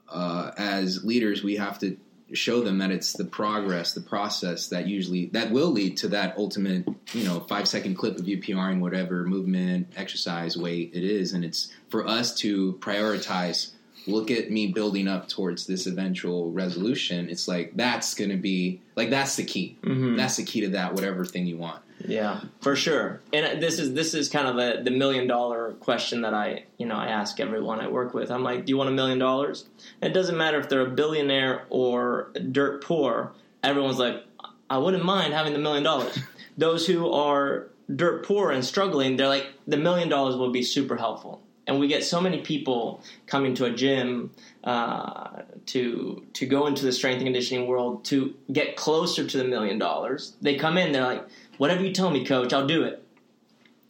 [0.10, 1.98] uh, as leaders, we have to
[2.34, 6.36] show them that it's the progress, the process that usually that will lead to that
[6.38, 11.34] ultimate, you know, five second clip of you PRing whatever movement, exercise, weight it is,
[11.34, 13.72] and it's for us to prioritize.
[14.06, 17.30] Look at me building up towards this eventual resolution.
[17.30, 19.78] It's like that's going to be like that's the key.
[19.84, 20.18] Mhm.
[20.18, 21.82] That's the key to that whatever thing you want.
[22.06, 23.22] Yeah, for sure.
[23.32, 26.86] And this is this is kind of a, the million dollar question that I you
[26.86, 28.30] know I ask everyone I work with.
[28.30, 29.68] I'm like, do you want a million dollars?
[30.02, 33.32] It doesn't matter if they're a billionaire or dirt poor.
[33.64, 34.22] Everyone's like,
[34.70, 36.20] I wouldn't mind having the million dollars.
[36.58, 40.98] Those who are dirt poor and struggling, they're like, the million dollars will be super
[40.98, 41.42] helpful.
[41.66, 44.32] And we get so many people coming to a gym
[44.64, 49.46] uh, to to go into the strength and conditioning world to get closer to the
[49.46, 50.36] million dollars.
[50.42, 51.26] They come in, they're like,
[51.58, 53.02] whatever you tell me, coach, I'll do it.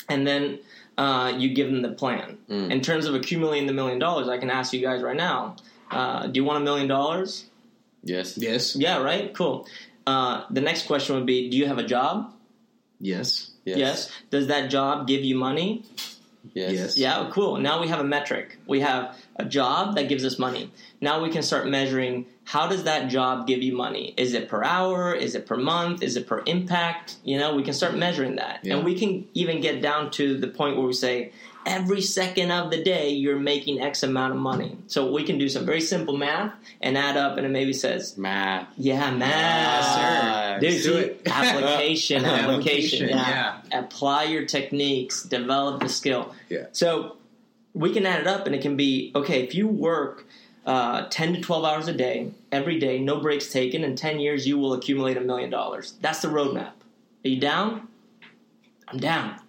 [0.08, 0.60] And then
[0.98, 2.38] uh, you give them the plan.
[2.50, 2.72] Mm.
[2.72, 5.56] In terms of accumulating the million dollars, I can ask you guys right now:
[5.90, 7.46] uh, Do you want a million dollars?
[8.04, 8.38] Yes.
[8.38, 8.76] Yes.
[8.76, 9.34] Yeah, right.
[9.34, 9.68] Cool.
[10.06, 12.34] Uh, the next question would be: Do you have a job?
[13.00, 13.52] Yes.
[13.66, 14.12] Yes.
[14.30, 15.84] Does that job give you money?
[16.54, 16.74] Yes.
[16.74, 16.98] Yes.
[16.98, 17.58] Yeah, cool.
[17.58, 18.58] Now we have a metric.
[18.68, 20.72] We have a job that gives us money.
[21.00, 24.14] now we can start measuring how does that job give you money?
[24.18, 25.14] Is it per hour?
[25.14, 26.04] Is it per month?
[26.04, 27.16] Is it per impact?
[27.24, 28.60] You know, we can start measuring that.
[28.64, 28.76] Yeah.
[28.76, 31.32] And we can even get down to the point where we say,
[31.66, 34.78] every second of the day you're making X amount of money.
[34.88, 38.18] So we can do some very simple math and add up, and it maybe says,
[38.18, 38.68] Math.
[38.78, 40.62] yeah, math.
[40.62, 41.22] Yes, Dude, do it.
[41.28, 43.62] application, application, Application, yeah.
[43.72, 46.34] Apply your techniques, develop the skill.
[46.50, 46.66] Yeah.
[46.72, 47.18] So
[47.74, 50.26] we can add it up, and it can be okay if you work
[50.66, 53.84] uh, ten to twelve hours a day every day, no breaks taken.
[53.84, 55.94] In ten years, you will accumulate a million dollars.
[56.02, 56.72] That's the roadmap.
[57.26, 57.88] Are you down?
[58.88, 59.40] I'm down.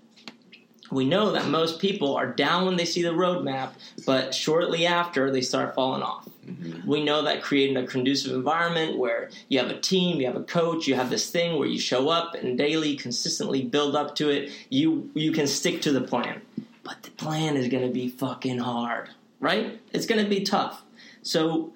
[0.95, 3.73] We know that most people are down when they see the roadmap,
[4.07, 6.29] but shortly after they start falling off.
[6.47, 6.89] Mm-hmm.
[6.89, 10.45] We know that creating a conducive environment where you have a team, you have a
[10.45, 14.31] coach, you have this thing where you show up and daily consistently build up to
[14.31, 16.43] it, you you can stick to the plan.
[16.85, 19.09] But the plan is going to be fucking hard,
[19.41, 19.81] right?
[19.93, 20.83] It's going to be tough.
[21.23, 21.73] So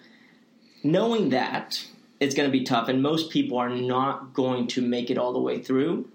[0.84, 1.84] knowing that
[2.20, 5.32] it's going to be tough and most people are not going to make it all
[5.32, 6.08] the way through,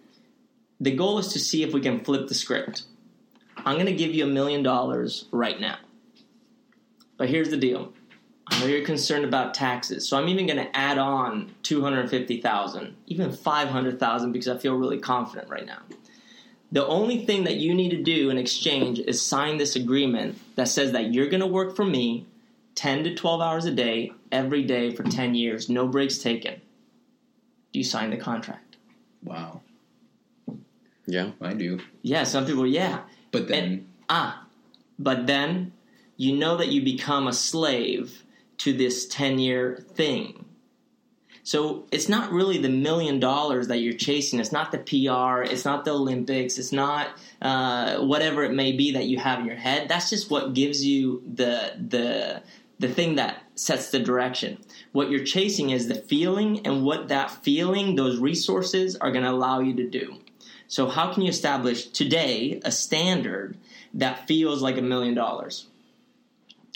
[0.80, 2.84] the goal is to see if we can flip the script.
[3.66, 5.78] I'm going to give you a million dollars right now.
[7.18, 7.94] But here's the deal.
[8.48, 13.32] I know you're concerned about taxes, so I'm even going to add on 250,000, even
[13.32, 15.80] 500,000 because I feel really confident right now.
[16.72, 20.68] The only thing that you need to do in exchange is sign this agreement that
[20.68, 22.26] says that you're going to work for me
[22.76, 26.56] 10 to 12 hours a day every day for 10 years, no breaks taken.
[27.72, 28.78] Do you sign the contract?
[29.24, 29.62] Wow.
[31.06, 31.32] Yeah.
[31.42, 31.80] I do.
[32.02, 33.02] Yeah, some people, yeah.
[33.34, 34.46] But then, And ah,
[34.98, 35.74] but then
[36.16, 38.24] you know that you become a slave
[38.60, 40.46] to this 10 year thing.
[41.46, 44.40] So it's not really the million dollars that you're chasing.
[44.40, 45.42] It's not the PR.
[45.44, 46.58] It's not the Olympics.
[46.58, 47.10] It's not
[47.42, 49.90] uh, whatever it may be that you have in your head.
[49.90, 52.42] That's just what gives you the the
[52.80, 54.58] the thing that sets the direction.
[54.94, 59.32] What you're chasing is the feeling, and what that feeling, those resources, are going to
[59.32, 60.23] allow you to do.
[60.68, 63.58] So how can you establish today a standard
[63.94, 65.68] that feels like a million dollars?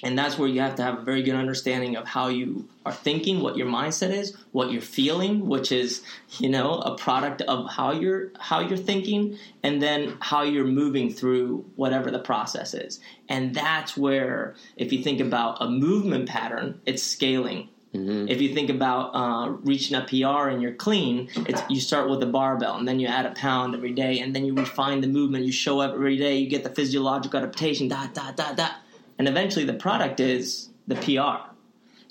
[0.03, 2.93] And that's where you have to have a very good understanding of how you are
[2.93, 6.03] thinking, what your mindset is, what you're feeling, which is,
[6.37, 11.11] you know, a product of how you're how you're thinking, and then how you're moving
[11.11, 12.99] through whatever the process is.
[13.27, 17.69] And that's where, if you think about a movement pattern, it's scaling.
[17.93, 22.21] If you think about uh, reaching a PR and you're clean, it's you start with
[22.21, 25.07] a barbell and then you add a pound every day, and then you refine the
[25.07, 25.45] movement.
[25.45, 28.69] You show up every day, you get the physiological adaptation, da da da da,
[29.17, 31.49] and eventually the product is the PR.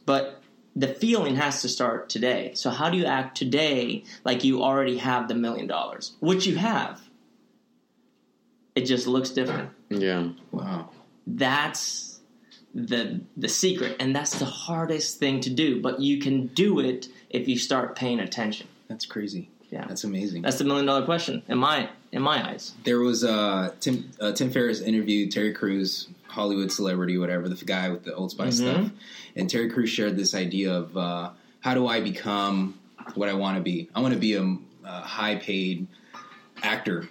[0.06, 0.42] But
[0.74, 2.52] the feeling has to start today.
[2.54, 6.56] So how do you act today like you already have the million dollars, which you
[6.56, 7.00] have?
[8.74, 10.28] It just looks different Yeah.
[10.50, 10.90] wow.
[11.26, 12.05] that's
[12.76, 17.08] the the secret and that's the hardest thing to do but you can do it
[17.30, 19.48] if you start paying attention That's crazy.
[19.70, 19.86] Yeah.
[19.88, 20.42] That's amazing.
[20.42, 24.32] that's the million dollar question in my in my eyes there was uh, Tim uh,
[24.32, 28.72] Tim Ferriss interviewed Terry Crews, Hollywood celebrity, whatever, the guy with the Old Spice Mhm.
[28.74, 28.90] stuff,
[29.36, 32.78] and Terry Crews shared this idea of uh, how do I become
[33.14, 33.88] what I want to be?
[33.94, 34.42] I want to be a,
[34.84, 35.86] a high paid
[36.62, 37.08] actor,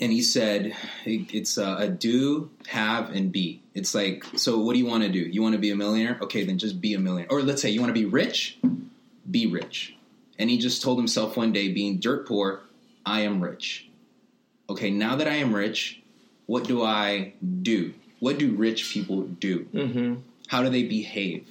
[0.00, 3.62] and he said it's uh, a do, have, and be.
[3.74, 4.58] It's like so.
[4.60, 5.20] What do you want to do?
[5.20, 6.18] You want to be a millionaire?
[6.22, 7.30] Okay, then just be a millionaire.
[7.30, 8.58] Or let's say you want to be rich,
[9.30, 9.96] be rich.
[10.38, 12.62] And he just told himself one day, being dirt poor,
[13.06, 13.88] I am rich
[14.68, 16.00] okay, now that I am rich,
[16.46, 17.94] what do I do?
[18.20, 19.66] What do rich people do?
[19.72, 20.14] mm-hmm.
[20.48, 21.48] How do they behave?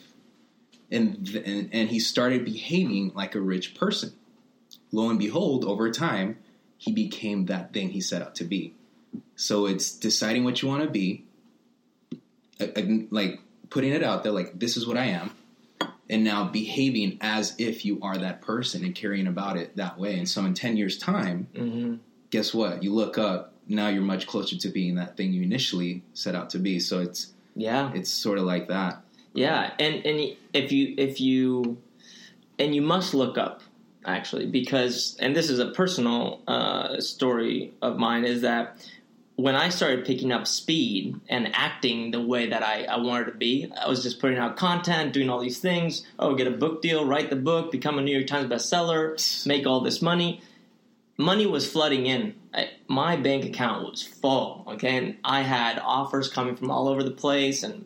[0.92, 4.14] And, and and he started behaving like a rich person.
[4.92, 6.38] Lo and behold, over time,
[6.84, 8.74] he became that thing he set out to be.
[9.36, 11.24] So it's deciding what you want to be,
[13.12, 15.32] like putting it out there, like this is what I am,
[16.10, 20.18] and now behaving as if you are that person and carrying about it that way.
[20.18, 21.96] And so in ten years' time, Mm-hmm.
[22.30, 22.84] guess what?
[22.84, 26.50] You look up, now you're much closer to being that thing you initially set out
[26.52, 26.80] to be.
[26.80, 29.02] So it's yeah it's sort of like that.
[29.34, 31.78] yeah and and if you if you
[32.60, 33.62] and you must look up
[34.06, 38.78] actually because and this is a personal uh, story of mine is that
[39.36, 43.32] when I started picking up speed and acting the way that I, I wanted to
[43.32, 46.06] be, I was just putting out content, doing all these things.
[46.20, 49.66] Oh, get a book deal, write the book, become a New York Times bestseller, make
[49.66, 50.42] all this money.
[51.18, 52.36] Money was flooding in.
[52.54, 54.98] I, my bank account was full, okay?
[54.98, 57.86] And I had offers coming from all over the place, and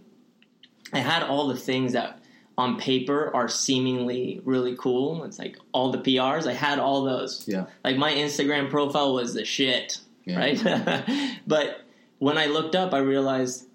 [0.91, 2.19] I had all the things that
[2.57, 5.23] on paper are seemingly really cool.
[5.25, 7.47] It's like all the PRs, I had all those.
[7.47, 7.67] Yeah.
[7.83, 10.37] Like my Instagram profile was the shit, Yeah.
[10.39, 11.37] right?
[11.47, 11.81] but
[12.17, 13.65] when I looked up, I realized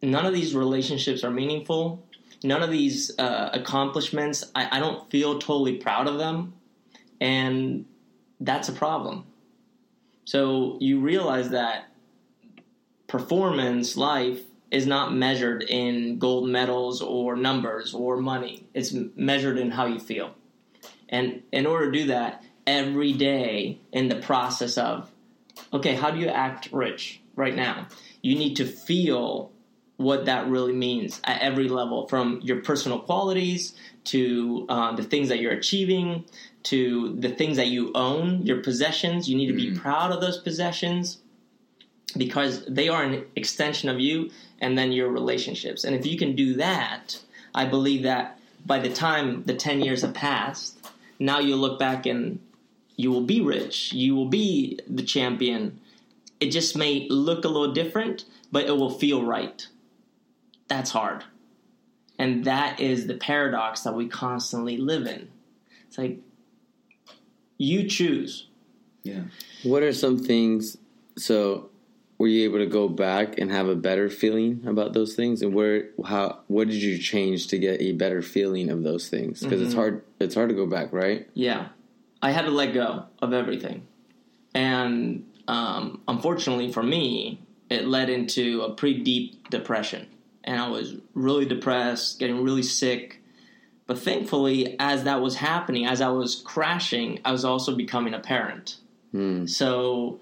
[0.00, 2.04] none of these relationships are meaningful.
[2.44, 6.54] None of these uh, accomplishments, I, I don't feel totally proud of them.
[7.20, 7.86] And
[8.40, 9.26] that's a problem.
[10.24, 11.88] So you realize that
[13.06, 14.40] performance, life,
[14.72, 18.66] is not measured in gold medals or numbers or money.
[18.72, 20.34] It's measured in how you feel.
[21.10, 25.10] And in order to do that, every day in the process of,
[25.74, 27.86] okay, how do you act rich right now?
[28.22, 29.52] You need to feel
[29.98, 35.28] what that really means at every level from your personal qualities to uh, the things
[35.28, 36.24] that you're achieving
[36.62, 39.28] to the things that you own, your possessions.
[39.28, 39.76] You need to be Mm.
[39.76, 41.18] proud of those possessions
[42.16, 45.84] because they are an extension of you and then your relationships.
[45.84, 47.18] And if you can do that,
[47.54, 50.78] I believe that by the time the 10 years have passed,
[51.18, 52.38] now you'll look back and
[52.96, 53.92] you will be rich.
[53.92, 55.80] You will be the champion.
[56.40, 59.66] It just may look a little different, but it will feel right.
[60.68, 61.24] That's hard.
[62.18, 65.28] And that is the paradox that we constantly live in.
[65.88, 66.18] It's like
[67.58, 68.46] you choose.
[69.02, 69.22] Yeah.
[69.62, 70.78] What are some things?
[71.18, 71.70] So,
[72.22, 75.42] were you able to go back and have a better feeling about those things?
[75.42, 79.40] And where, how, what did you change to get a better feeling of those things?
[79.40, 80.04] Because it's hard.
[80.20, 81.28] It's hard to go back, right?
[81.34, 81.70] Yeah.
[82.22, 83.88] I had to let go of everything.
[84.54, 90.06] And um, unfortunately for me, it led into a pretty deep depression.
[90.44, 93.20] And I was really depressed, getting really sick.
[93.88, 98.20] But thankfully, as that was happening, as I was crashing, I was also becoming a
[98.20, 98.76] parent.
[99.10, 99.46] Hmm.
[99.46, 100.20] So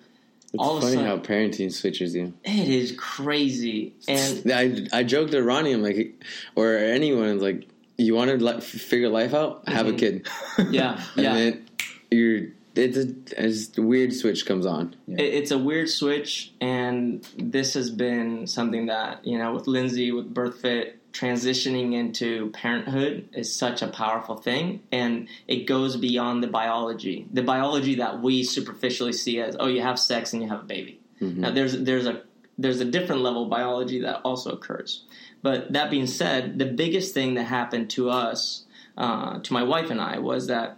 [0.52, 2.32] It's all of a funny sudden, how parenting switches you.
[2.44, 3.94] it is crazy.
[4.08, 4.52] And
[4.92, 6.20] I I joked to Ronnie, I'm like,
[6.56, 9.68] or anyone, like, you want to like, figure life out?
[9.68, 9.98] Have a Mhm.
[9.98, 10.26] kid.
[10.70, 11.34] yeah, and yeah.
[11.34, 11.66] then
[12.10, 14.94] you're it's a, it's a weird switch comes on.
[15.08, 20.12] It, it's a weird switch, and this has been something that you know with Lindsay
[20.12, 26.48] with BirthFit transitioning into parenthood is such a powerful thing, and it goes beyond the
[26.48, 30.60] biology, the biology that we superficially see as oh you have sex and you have
[30.60, 31.00] a baby.
[31.40, 32.22] Now there's there's a
[32.58, 35.04] there's a different level of biology that also occurs.
[35.42, 38.64] But that being said, the biggest thing that happened to us,
[38.98, 40.76] uh, to my wife and I, was that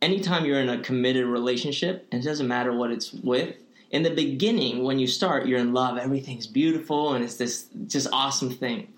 [0.00, 3.56] anytime you're in a committed relationship, and it doesn't matter what it's with,
[3.90, 8.08] in the beginning, when you start, you're in love, everything's beautiful, and it's this just
[8.12, 8.91] awesome thing.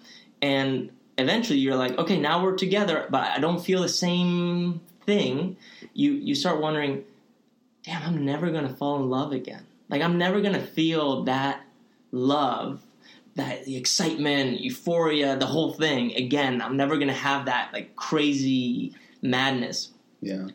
[0.45, 5.57] And eventually you're like, okay, now we're together, but I don't feel the same thing.
[5.95, 7.05] You you start wondering,
[7.83, 9.65] damn, I'm never gonna fall in love again.
[9.89, 11.63] Like I'm never gonna feel that
[12.13, 12.83] love,
[13.37, 16.61] that the excitement, euphoria, the whole thing again.
[16.61, 18.93] I'm never gonna have that like crazy
[19.23, 19.93] madness.
[20.21, 20.49] Yeah.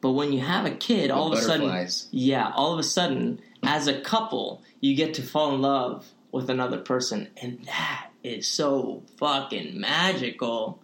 [0.00, 3.40] But when you have a kid, all of a sudden, yeah, all of a sudden,
[3.62, 8.46] as a couple, you get to fall in love with another person, and that is
[8.46, 10.82] so fucking magical.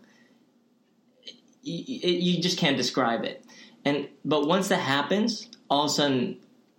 [1.62, 3.44] You, you just can't describe it.
[3.84, 6.38] And but once that happens, all of a sudden,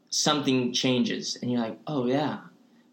[0.09, 2.39] something changes, and you're like, oh yeah,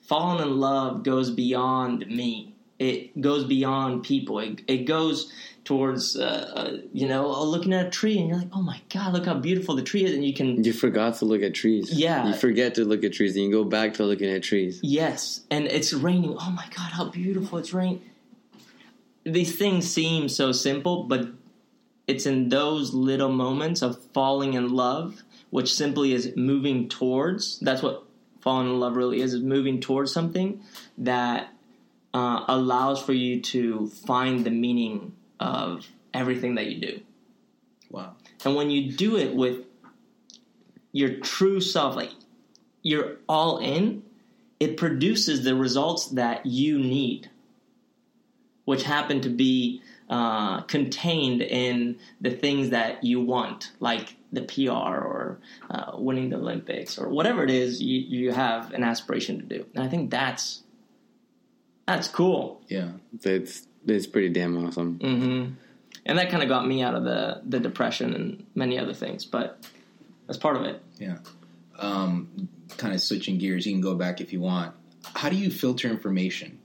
[0.03, 2.56] falling in love goes beyond me.
[2.79, 4.39] It goes beyond people.
[4.39, 5.33] It, it goes
[5.65, 8.81] towards, uh, uh, you know, uh, looking at a tree and you're like, oh my
[8.93, 10.13] God, look how beautiful the tree is.
[10.13, 11.91] And you can, You forgot to look at trees.
[11.91, 12.29] Yeah.
[12.29, 14.81] You forget to look at trees and you go back to looking at trees.
[14.83, 15.41] yes.
[15.51, 16.37] And it's raining.
[16.39, 18.03] Oh my God, how beautiful it's raining.
[19.25, 21.29] These things seem so simple, but
[22.07, 27.59] it's in those little moments of falling in love, which simply is moving towards.
[27.59, 28.05] That's what
[28.41, 30.63] falling in love really is, is moving towards something
[30.99, 31.49] that
[32.17, 37.01] uh, allows for you to find the meaning of everything that you do.
[37.91, 38.15] Wow.
[38.43, 39.67] And when you do it with
[40.93, 42.13] your true self, like
[42.81, 44.03] you're all in,
[44.59, 47.29] it produces the results that you need,
[48.65, 54.71] which happen to be uh, contained in the things that you want, like the PR
[54.71, 55.39] or
[55.69, 59.67] uh, winning the Olympics or whatever it is you, you have an aspiration to do.
[59.75, 60.63] And I think that's
[61.87, 62.61] that's cool.
[62.69, 62.91] Yeah.
[63.23, 64.99] It's it's pretty damn awesome.
[64.99, 65.53] Mm-hmm.
[66.05, 69.25] And that kind of got me out of the the depression and many other things,
[69.25, 69.67] but
[70.27, 70.83] that's part of it.
[70.99, 71.19] Yeah.
[71.79, 74.75] Um, kind of switching gears, you can go back if you want.
[75.15, 76.59] How do you filter information?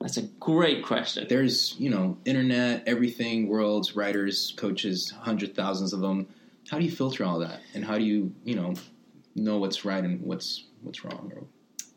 [0.00, 1.26] That's a great question.
[1.28, 6.28] There's, you know, internet, everything, worlds, writers, coaches, hundred thousands of them.
[6.70, 7.60] How do you filter all that?
[7.74, 8.74] And how do you, you know,
[9.34, 11.46] know what's right and what's what's wrong?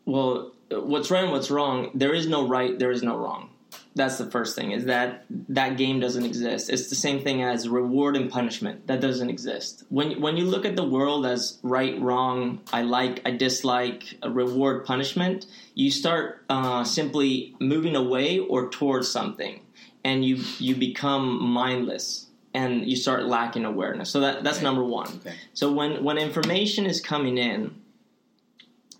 [0.04, 3.50] Well, what's right and what's wrong, there is no right, there is no wrong.
[3.94, 6.70] That's the first thing is that that game doesn't exist.
[6.70, 8.86] It's the same thing as reward and punishment.
[8.86, 9.84] That doesn't exist.
[9.90, 14.86] When when you look at the world as right, wrong, I like, I dislike, reward,
[14.86, 15.44] punishment,
[15.74, 19.60] you start uh, simply moving away or towards something,
[20.04, 24.08] and you you become mindless and you start lacking awareness.
[24.10, 24.64] So that that's Okay.
[24.64, 25.08] number one.
[25.16, 25.34] Okay.
[25.52, 27.74] So when when information is coming in,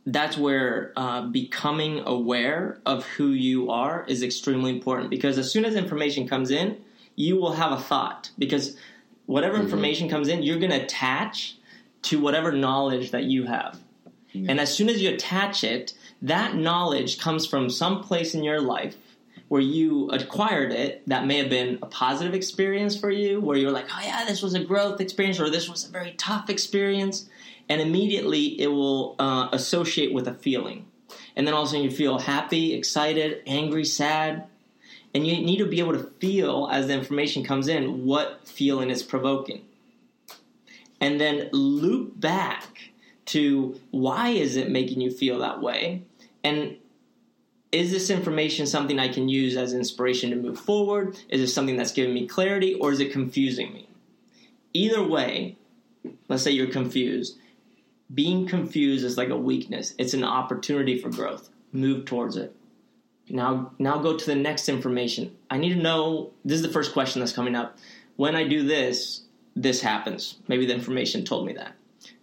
[0.07, 5.65] that's where uh, becoming aware of who you are is extremely important because as soon
[5.65, 6.79] as information comes in,
[7.15, 8.77] you will have a thought because
[9.27, 11.57] whatever information comes in, you're going to attach
[12.03, 13.79] to whatever knowledge that you have.
[14.35, 15.93] And as soon as you attach it,
[16.23, 18.97] that knowledge comes from some place in your life
[19.49, 23.71] where you acquired it that may have been a positive experience for you, where you're
[23.71, 27.29] like, oh yeah, this was a growth experience, or this was a very tough experience.
[27.69, 30.87] And immediately it will uh, associate with a feeling.
[31.37, 34.47] And then all of a sudden you feel happy, excited, angry, sad.
[35.15, 38.91] And you need to be able to feel as the information comes in what feeling
[38.91, 39.63] is provoking.
[41.01, 42.93] And then loop back
[43.27, 46.03] to why is it making you feel that way?
[46.45, 46.77] And
[47.73, 51.19] is this information something I can use as inspiration to move forward?
[51.29, 53.89] Is it something that's giving me clarity or is it confusing me?
[54.75, 55.57] Either way,
[56.29, 57.39] let's say you're confused.
[58.13, 59.95] Being confused is like a weakness.
[59.99, 61.49] It's an opportunity for growth.
[61.73, 62.55] Move towards it.
[63.29, 65.37] Now now go to the next information.
[65.51, 67.79] I need to know this is the first question that's coming up.
[68.17, 69.23] When I do this,
[69.57, 70.37] this happens.
[70.49, 71.75] Maybe the information told me that.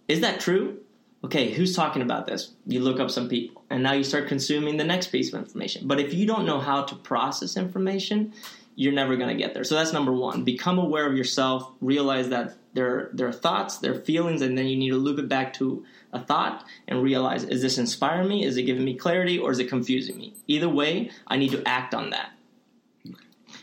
[0.08, 0.78] Is that true?
[1.22, 2.52] Okay, who's talking about this?
[2.66, 5.86] You look up some people, and now you start consuming the next piece of information.
[5.86, 8.32] But if you don't know how to process information,
[8.74, 9.64] you're never going to get there.
[9.64, 10.44] So that's number one.
[10.44, 11.70] Become aware of yourself.
[11.80, 15.18] Realize that there, there are thoughts, there are feelings, and then you need to loop
[15.18, 18.44] it back to a thought and realize: is this inspiring me?
[18.44, 20.34] Is it giving me clarity, or is it confusing me?
[20.46, 22.32] Either way, I need to act on that.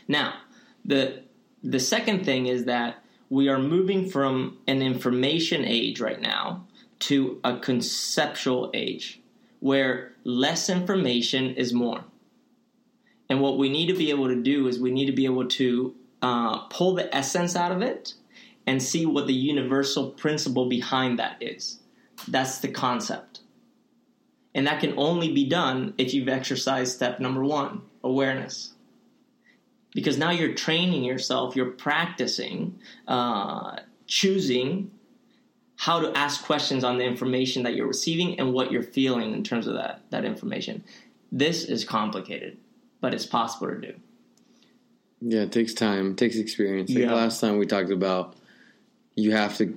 [0.06, 0.34] Now,
[0.84, 1.22] the
[1.62, 6.66] the second thing is that we are moving from an information age right now
[7.00, 9.20] to a conceptual age
[9.60, 12.04] where less information is more.
[13.28, 15.46] And what we need to be able to do is we need to be able
[15.46, 18.14] to uh, pull the essence out of it
[18.66, 21.78] and see what the universal principle behind that is.
[22.26, 23.40] That's the concept.
[24.54, 28.72] And that can only be done if you've exercised step number one awareness
[29.94, 33.76] because now you're training yourself, you're practicing, uh,
[34.06, 34.90] choosing
[35.76, 39.42] how to ask questions on the information that you're receiving and what you're feeling in
[39.42, 40.84] terms of that that information.
[41.30, 42.58] This is complicated,
[43.00, 43.94] but it's possible to do.
[45.20, 46.90] Yeah, it takes time, it takes experience.
[46.90, 47.14] Like Yeah.
[47.14, 48.36] last time we talked about
[49.14, 49.76] you have to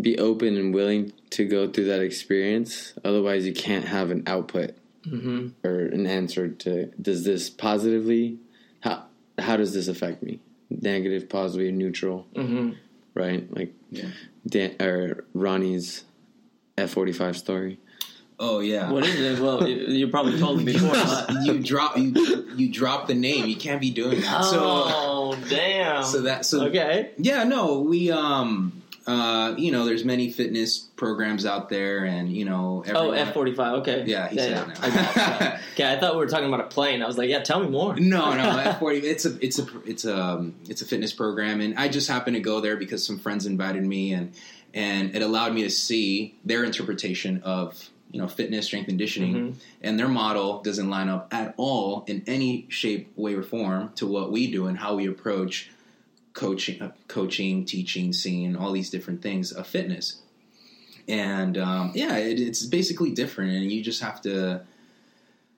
[0.00, 2.92] be open and willing to go through that experience.
[3.04, 4.72] Otherwise, you can't have an output
[5.04, 8.38] hmm or an answer to does this positively
[8.80, 9.04] how
[9.38, 10.40] how does this affect me?
[10.70, 12.72] Negative, positive, or neutral, hmm
[13.14, 13.46] right?
[13.54, 14.08] Like Yeah.
[14.46, 16.04] Dan, or Ronnie's
[16.76, 17.78] F forty five story.
[18.38, 18.90] Oh yeah.
[18.90, 19.42] What is it?
[19.42, 20.94] Well, you you probably told me before.
[20.94, 22.12] But, you drop you
[22.56, 23.46] you drop the name.
[23.46, 24.40] You can't be doing that.
[24.42, 26.02] oh, damn.
[26.04, 27.10] So that so okay.
[27.18, 32.44] yeah no we um uh you know there's many fitness programs out there and you
[32.44, 33.80] know Oh, F forty five.
[33.80, 34.04] Okay.
[34.06, 34.74] Yeah, he said it now.
[34.80, 35.60] I got it, got it.
[35.74, 37.02] Okay, I thought we were talking about a plane.
[37.02, 37.96] I was like, yeah, tell me more.
[37.96, 38.98] No, no, F forty.
[38.98, 42.36] It's a, it's a, it's a, um, it's a fitness program, and I just happened
[42.36, 44.32] to go there because some friends invited me, and
[44.72, 49.54] and it allowed me to see their interpretation of you know fitness, strength, conditioning, Mhm.
[49.82, 54.06] and their model doesn't line up at all in any shape, way, or form to
[54.06, 55.70] what we do and how we approach
[56.32, 60.20] coaching, uh, coaching, teaching, seeing all these different things of fitness.
[61.08, 64.62] And um, yeah, it, it's basically different, and you just have to.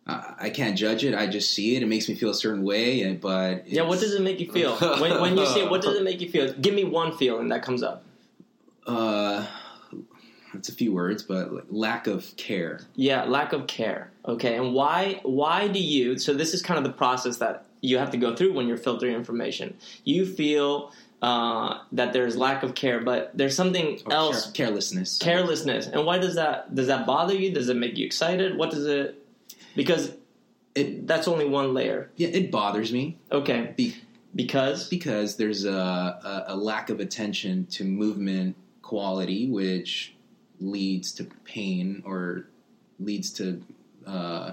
[0.08, 1.14] I can't judge it.
[1.16, 1.82] I just see it.
[1.82, 4.76] It makes me feel a certain way, but Yeah, what does it make you feel
[4.76, 5.68] when, when you see it?
[5.68, 6.52] What does it make you feel?
[6.52, 8.04] Give me one feeling that comes up.
[8.86, 9.44] Uh,
[10.56, 12.80] it's a few words, but like lack of care.
[12.94, 14.10] Yeah, lack of care.
[14.26, 15.20] Okay, and why?
[15.22, 16.18] Why do you?
[16.18, 18.76] So this is kind of the process that you have to go through when you're
[18.78, 19.76] filtering information.
[20.04, 20.92] You feel
[21.22, 24.50] uh, that there's lack of care, but there's something Or else.
[24.50, 25.18] care- carelessness.
[25.18, 25.86] carelessness.
[25.86, 26.74] And why does that?
[26.74, 27.52] Does that bother you?
[27.52, 28.56] Does it make you excited?
[28.56, 29.22] What does it?
[29.76, 30.12] Because
[30.74, 32.10] It that's only one layer.
[32.16, 33.94] yeah, it bothers me Okay, be,
[34.34, 40.14] because because there's a, a, a lack of attention to movement quality, which
[40.60, 42.46] leads to pain or
[42.98, 43.62] leads to
[44.06, 44.52] uh,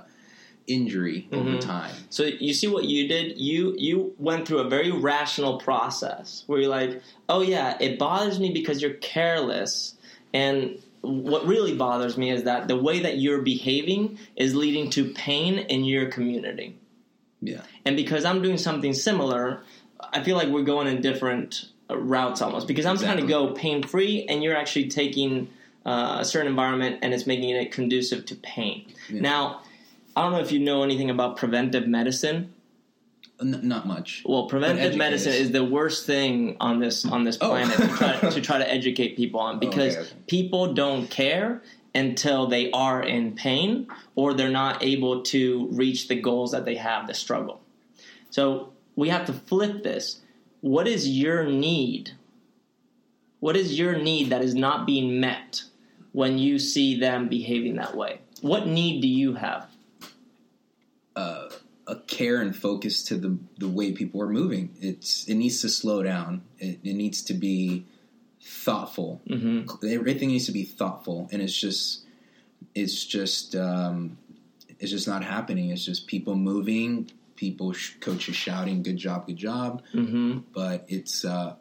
[0.66, 1.62] injury over Mhm.
[1.62, 1.94] time.
[2.10, 3.38] So you see what you did?
[3.38, 8.40] You you went through a very rational process where you're like, "Oh yeah, it bothers
[8.40, 9.96] me because you're careless."
[10.34, 15.12] And what really bothers me is that the way that you're behaving is leading to
[15.14, 16.76] pain in your community.
[17.42, 17.62] Yeah.
[17.86, 19.62] And because I'm doing something similar,
[20.14, 22.68] I feel like we're going in different uh, routes almost.
[22.68, 25.50] Because I'm trying to go pain free, and you're actually taking
[25.86, 28.86] uh, a certain environment and it's making it conducive to pain.
[29.10, 29.22] Yeah.
[29.22, 29.62] Now,
[30.16, 32.54] I don't know if you know anything about preventive medicine.
[33.42, 34.24] N- not much.
[34.26, 37.50] Well, preventive medicine is the worst thing on this on this Oh.
[37.50, 40.10] planet to, try, to try to educate people on because okay.
[40.28, 41.62] people don't care
[41.96, 46.76] until they are in pain or they're not able to reach the goals that they
[46.76, 47.62] have, the struggle.
[48.30, 50.22] So we have to flip this.
[50.62, 52.12] What is your need?
[53.42, 55.64] What is your need that is not being met
[56.14, 58.20] when you see them behaving that way?
[58.42, 59.68] What need do you have?
[61.16, 61.50] uh,
[61.86, 64.74] a care and focus to the the way people are moving.
[64.80, 66.42] It's it needs to slow down.
[66.58, 67.86] It, it needs to be
[68.42, 69.22] thoughtful.
[69.28, 72.06] hmm Everything needs to be thoughtful, and it's just
[72.74, 74.18] it's just um,
[74.80, 75.70] it's just not happening.
[75.70, 81.26] It's just people moving, people sh- coaches shouting, "Good job, good job," hmm but it's
[81.26, 81.56] uh,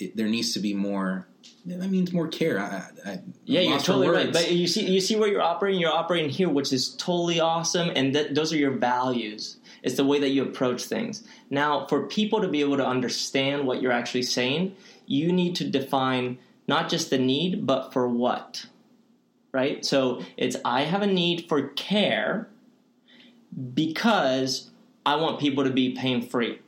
[0.00, 1.26] it, there needs to be more.
[1.66, 2.58] That means more care.
[2.58, 2.64] I,
[3.04, 4.32] I, I Yeah, you're totally right.
[4.32, 5.80] But you see, you see where you're operating.
[5.80, 9.58] You're operating here, which is totally awesome, and that, those are your values.
[9.82, 11.22] It's the way that you approach things.
[11.48, 14.76] Now, for people to be able to understand what you're actually saying,
[15.06, 18.66] you need to define not just the need, but for what.
[19.52, 19.84] Right.
[19.84, 22.48] So it's I have a need for care
[23.74, 24.70] because
[25.04, 26.60] I want people to be pain free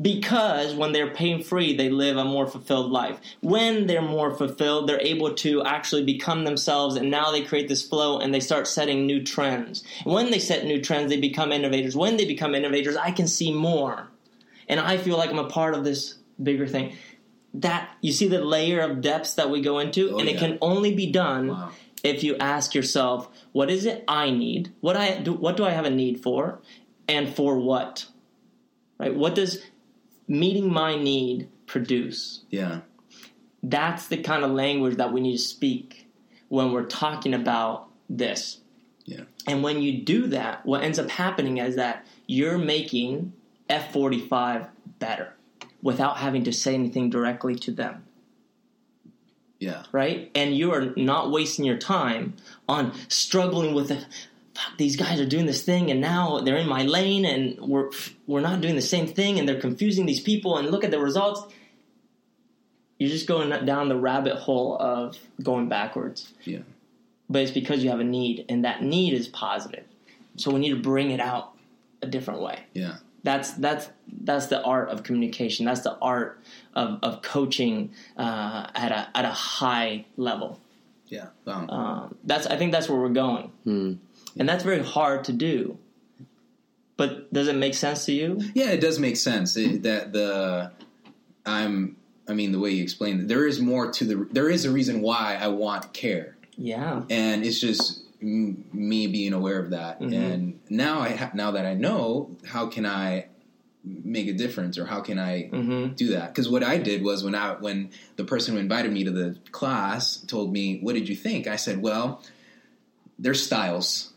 [0.00, 3.18] because when they're pain free, they live a more fulfilled life.
[3.40, 7.86] When they're more fulfilled, they're able to actually become themselves, and now they create this
[7.86, 9.82] flow and they start setting new trends.
[10.04, 11.96] When they set new trends, they become innovators.
[11.96, 14.08] When they become innovators, I can see more,
[14.68, 16.92] and I feel like I'm a part of this bigger thing.
[17.54, 20.56] That you see the layer of depths that we go into, Oh, and it can
[20.60, 21.70] only be done Wow.
[22.04, 24.70] if you ask yourself, "What is it I need?
[24.80, 25.32] What I do?
[25.32, 26.60] What do I have a need for,
[27.08, 28.06] and for what?"
[29.00, 29.14] Right?
[29.14, 29.62] What does
[30.28, 32.42] meeting my need produce?
[32.50, 32.80] yeah,
[33.62, 36.06] That's the kind of language that we need to speak
[36.48, 38.58] when we're talking about this.
[39.06, 43.32] yeah, And when you do that, what ends up happening is that you're making
[43.70, 45.32] F45 better
[45.82, 48.04] without having to say anything directly to them
[49.60, 50.30] yeah, right?
[50.34, 52.34] And you are not wasting your time
[52.66, 54.04] on struggling with
[54.62, 57.90] fuck these guys are doing this thing and now they're in my lane and we're
[58.26, 60.98] we're not doing the same thing and they're confusing these people and look at the
[61.00, 61.42] results.
[62.98, 66.32] You're just going down the rabbit hole of going backwards.
[66.44, 66.60] yeah.
[67.30, 69.84] But it's because you have a need and that need is positive.
[70.36, 71.52] So we need to bring it out
[72.02, 72.96] a different way yeah.
[73.22, 73.88] that's that's
[74.22, 75.66] that's the art of communication.
[75.66, 76.40] That's the art
[76.74, 80.58] of, of coaching uh, at a at a high level.
[81.08, 81.26] Yeah.
[81.46, 83.92] Um, Um, that's I think that's where we're going, Hmm.
[84.38, 85.78] And that's very hard to do.
[86.96, 88.40] But does it make sense to you?
[88.54, 90.70] yeah, it does make sense it, that the
[91.46, 91.96] I'm.
[92.28, 94.28] I mean, the way you explained it, there is more to the.
[94.30, 97.02] There is a reason why I want care, Yeah.
[97.10, 100.00] and it's just me being aware of that.
[100.00, 100.12] Mhm.
[100.14, 103.26] And now I ha- now that I know, how can I
[103.82, 105.94] make a difference, or how can I Mm-hmm.
[105.94, 109.04] do that because what I did was when I when the person who invited me
[109.04, 112.22] to the class told me what did you think I said well
[113.18, 114.09] there's styles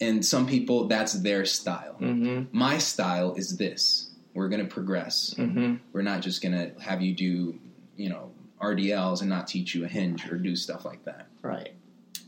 [0.00, 2.56] and some people that's their style Mm-hmm.
[2.56, 5.76] my style is this we're going to progress Mm-hmm.
[5.92, 7.58] we're not just going to have you do
[7.96, 8.30] you know
[8.60, 11.72] RDLs and not teach you a hinge or do stuff like that Right.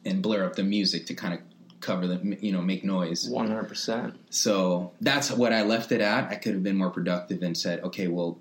[0.05, 1.41] and blur up the music to kind of
[1.81, 4.15] cover the you know make noise One hundred percent.
[4.31, 6.31] so that's what I left it at.
[6.31, 8.39] I could have been more productive and said, okay, well,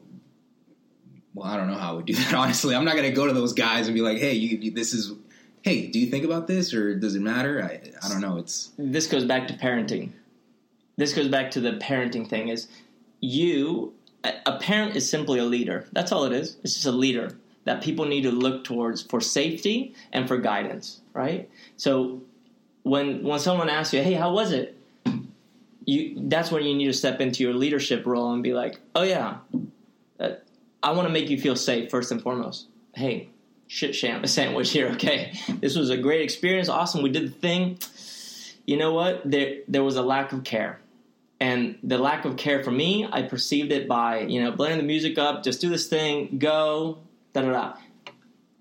[1.34, 2.34] well, I don't know how I would do that.
[2.44, 4.72] Honestly, I'm not going to go to those guys and be like, hey, you, you,
[4.72, 5.12] this is,
[5.66, 7.64] hey, do you think about this or does it matter?
[7.64, 8.38] I, I don't know.
[8.38, 10.12] It's This goes back to parenting.
[10.96, 12.50] This goes back to the parenting thing.
[12.50, 12.68] Is
[13.20, 13.94] you
[14.24, 15.88] a parent is simply a leader.
[15.92, 16.58] That's all it is.
[16.64, 21.02] It's just a leader that people need to look towards for safety and for guidance,
[21.14, 21.50] right?
[21.78, 22.22] So
[22.84, 24.78] when when someone asks you, "Hey, how was it?"
[25.86, 29.04] You that's when you need to step into your leadership role and be like, "Oh
[29.04, 29.38] yeah,
[30.20, 30.30] uh,
[30.84, 33.30] I want to make you feel safe first and foremost." Hey,
[33.76, 34.90] shit sandwich here.
[34.96, 36.70] Okay, this was a great experience.
[36.70, 37.78] Awesome, we did the thing.
[38.66, 39.30] You know what?
[39.30, 40.80] There there was a lack of care.
[41.42, 44.86] And the lack of care for me, I perceived it by, you know, blending the
[44.86, 47.00] music up, just do this thing, go,
[47.34, 47.74] da da da.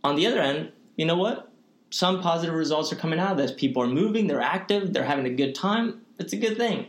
[0.02, 1.52] On the other end, you know what?
[1.90, 3.52] Some positive results are coming out of this.
[3.52, 6.00] People are moving, they're active, they're having a good time.
[6.18, 6.86] It's a good thing.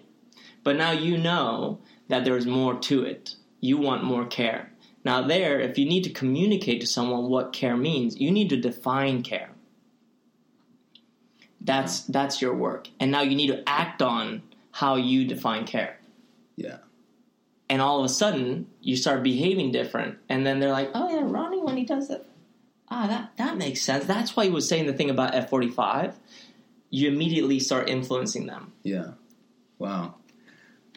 [0.64, 3.36] But now you know that there's more to it.
[3.62, 4.72] You want more care.
[5.06, 8.58] Now, there, if you need to communicate to someone what care means, you need to
[8.58, 9.52] define care.
[11.62, 12.90] That's that's your work.
[13.00, 16.00] And now you need to act on how you define care.
[16.58, 16.78] Yeah.
[17.70, 21.24] and all of a sudden you start behaving different and then they're like oh yeah
[21.24, 22.24] ronnie when he does that
[22.90, 26.14] ah that that makes sense that's why he was saying the thing about f45
[26.92, 29.12] you immediately start influencing them Yeah.
[29.80, 30.16] Wow.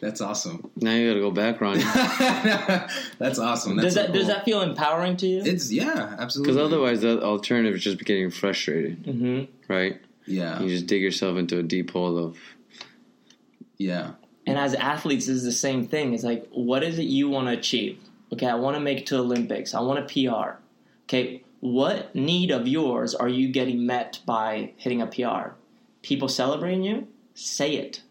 [0.01, 0.69] That's awesome.
[0.77, 1.81] Now you got to go back, Ronnie.
[3.19, 3.75] That's awesome.
[3.75, 5.41] That's does so that does that feel empowering to you?
[5.43, 6.53] It's yeah, absolutely.
[6.53, 9.99] Because otherwise, the alternative is just getting frustrated, hmm right?
[10.25, 12.37] yeah, You just dig yourself into a deep hole of
[13.77, 14.11] yeah,
[14.45, 16.13] and as athletes it's the same thing.
[16.13, 17.99] It's like what is it you want to achieve?
[18.31, 19.73] Okay i want to make it to olympics.
[19.73, 20.51] I want a pr
[21.05, 25.51] okay what need of yours are you getting met by hitting a pr
[26.03, 27.07] people celebrating you?
[27.33, 28.01] Say it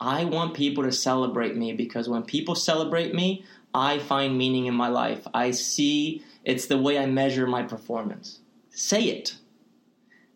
[0.00, 3.44] i want people to celebrate me because when people celebrate me
[3.74, 5.26] i find meaning in my life.
[5.34, 8.40] I see it's the way i measure my performance.
[8.70, 9.36] Say it.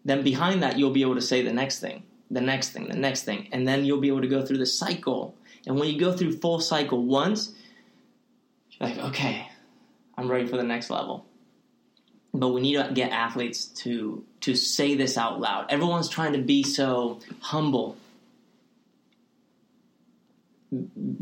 [0.04, 2.96] Then behind that you'll be able to say the next thing the next thing the
[2.96, 3.48] next thing.
[3.52, 5.34] And then you'll be able to go through the cycle.
[5.66, 7.54] And when you go through full cycle once
[8.72, 9.48] you're like okay
[10.16, 11.26] i'm ready for the next level.
[12.34, 15.70] But we need to get athletes to to say this out loud.
[15.70, 17.96] Everyone's trying to be so humble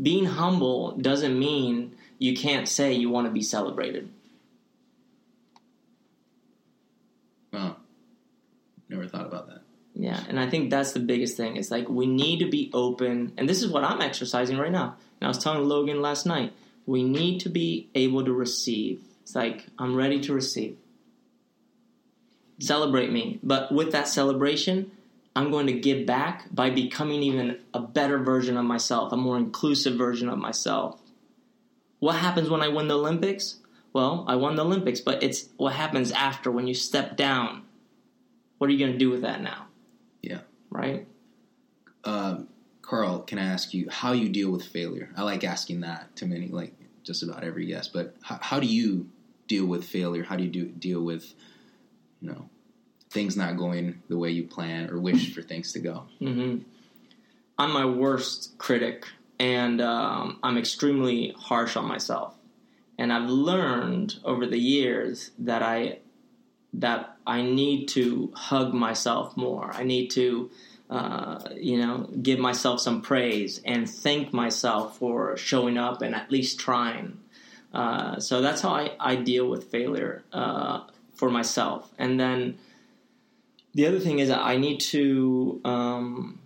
[0.01, 4.09] being humble doesn't mean you can't say you want to be celebrated
[7.51, 7.77] wow.
[8.89, 9.61] Never thought about that.
[9.95, 11.57] Yeah, and I think that's the biggest thing.
[11.57, 14.95] It's like we need to be open, and this is what I'm exercising right now.
[15.19, 16.53] And I was telling Logan last night,
[16.85, 19.01] we need to be able to receive.
[19.21, 20.77] It's like I'm ready to receive.
[22.59, 24.91] Celebrate me, but with that celebration,
[25.35, 29.37] I'm going to give back by becoming even a better version of myself, a more
[29.37, 31.01] inclusive version of myself.
[31.99, 33.59] What happens when I win the Olympics?
[33.93, 37.63] Well, I won the Olympics, but it's what happens after when you step down.
[38.57, 39.67] What are you going to do with that now?
[40.21, 40.41] Yeah.
[40.69, 41.07] right?
[42.03, 42.47] Um,
[42.81, 45.09] Carl, can I ask you how you deal with failure?
[45.15, 46.73] I like asking that to many, like
[47.03, 47.93] just about every guest.
[47.93, 49.09] But how, how do you
[49.47, 50.23] deal with failure?
[50.23, 51.33] How do you do, deal with,
[52.21, 52.49] you know,
[53.11, 56.05] things not going the way you plan or wish for things to go?
[56.19, 56.57] hmm
[57.57, 59.05] I'm my worst critic,
[59.37, 62.33] and um, I'm extremely harsh on myself.
[62.97, 65.99] And I've learned over the years that I
[66.73, 69.71] that I need to hug myself more.
[69.73, 70.49] I need to,
[70.89, 76.31] uh, you know, give myself some praise and thank myself for showing up and at
[76.31, 77.19] least trying.
[77.73, 80.81] Uh, so that's how I, I deal with failure uh,
[81.13, 81.91] for myself.
[81.97, 82.57] And then
[83.73, 86.39] the other thing is that I need to um,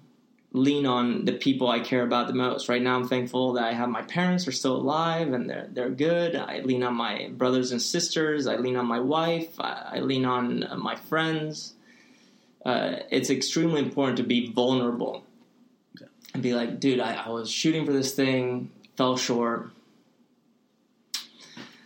[0.52, 2.70] lean on the people I care about the most.
[2.70, 5.90] Right now, I'm thankful that I have my parents are still alive and they're they're
[5.90, 6.36] good.
[6.36, 8.48] I lean on my brothers and sisters.
[8.48, 9.60] I lean on my wife.
[9.60, 11.74] I, I lean on uh, my friends.
[12.66, 15.24] Uh, it's extremely important to be vulnerable
[16.34, 19.70] and be like, dude, I, I was shooting for this thing, fell short.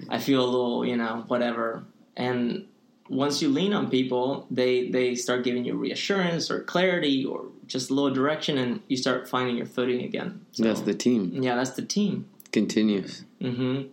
[0.08, 1.84] I feel a little, you know, whatever.
[2.16, 2.69] And
[3.10, 7.90] once you lean on people, they they start giving you reassurance or clarity or just
[7.90, 10.46] a little direction, and you start finding your footing again.
[10.52, 11.42] So, that's the team.
[11.42, 12.28] yeah, that's the team.
[12.52, 13.26] Continues.
[13.42, 13.84] hmm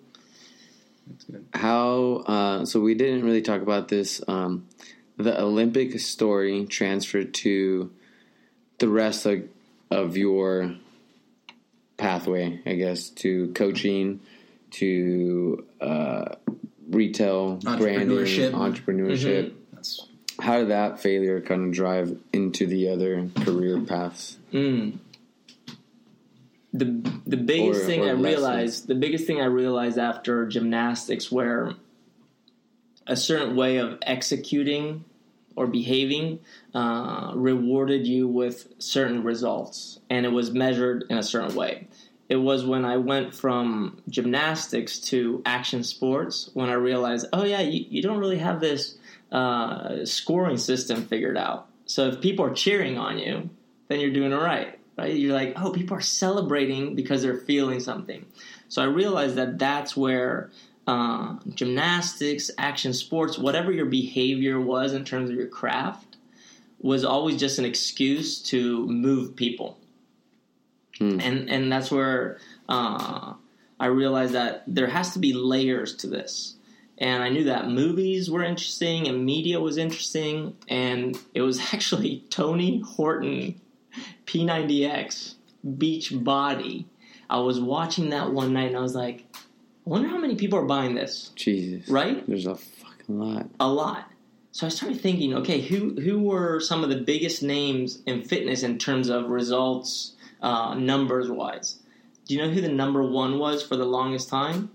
[1.07, 1.47] That's good.
[1.55, 2.23] How?
[2.27, 4.23] Uh, so we didn't really talk about this.
[4.29, 4.67] Um,
[5.17, 7.91] the Olympic story transferred to
[8.79, 9.45] the rest of,
[9.91, 10.77] of your
[11.97, 14.21] pathway, I guess, to coaching,
[14.73, 16.35] to uh,
[16.89, 19.55] retail branding, Entrepreneurship.
[19.73, 20.07] That's
[20.41, 24.39] How did that failure kind of drive into the other career paths?
[24.53, 24.99] Mm.
[26.73, 26.85] The
[27.27, 28.25] the biggest Or- thing or I lessons.
[28.25, 31.73] realized, the biggest thing I realized after gymnastics, where
[33.07, 35.05] a certain way of executing
[35.55, 36.41] or behaving
[36.75, 41.87] uh, rewarded you with certain results, and it was measured in a certain way.
[42.29, 47.61] It was when I went from gymnastics to action sports when I realized, oh yeah,
[47.61, 48.99] you, you don't really have this
[49.31, 51.69] uh, scoring system figured out.
[51.85, 53.51] So if people are cheering on you,
[53.89, 55.15] then you're doing it right, right?
[55.15, 58.27] You're like, oh, people are celebrating because they're feeling something.
[58.69, 60.51] So I realized that that's where
[60.89, 66.17] uh, gymnastics, action sports, whatever your behavior was in terms of your craft,
[66.81, 69.79] was always just an excuse to move people.
[70.99, 71.21] Hmm.
[71.21, 72.39] And and that's where
[72.69, 73.35] uh,
[73.79, 76.55] I realized that there has to be layers to this.
[76.99, 80.57] And I knew that movies were interesting and media was interesting.
[80.69, 83.61] And it was actually Tony Horton
[84.27, 85.35] P90X
[85.79, 86.87] Beach Body.
[87.29, 90.59] I was watching that one night and I was like, I wonder how many people
[90.59, 92.27] are buying this, Jesus, right?
[92.27, 93.47] There's a fucking lot.
[93.61, 94.11] A lot.
[94.53, 98.63] So I started thinking, okay, who who were some of the biggest names in fitness
[98.63, 101.81] in terms of results, uh, numbers wise?
[102.27, 104.71] Do you know who the number one was for the longest time?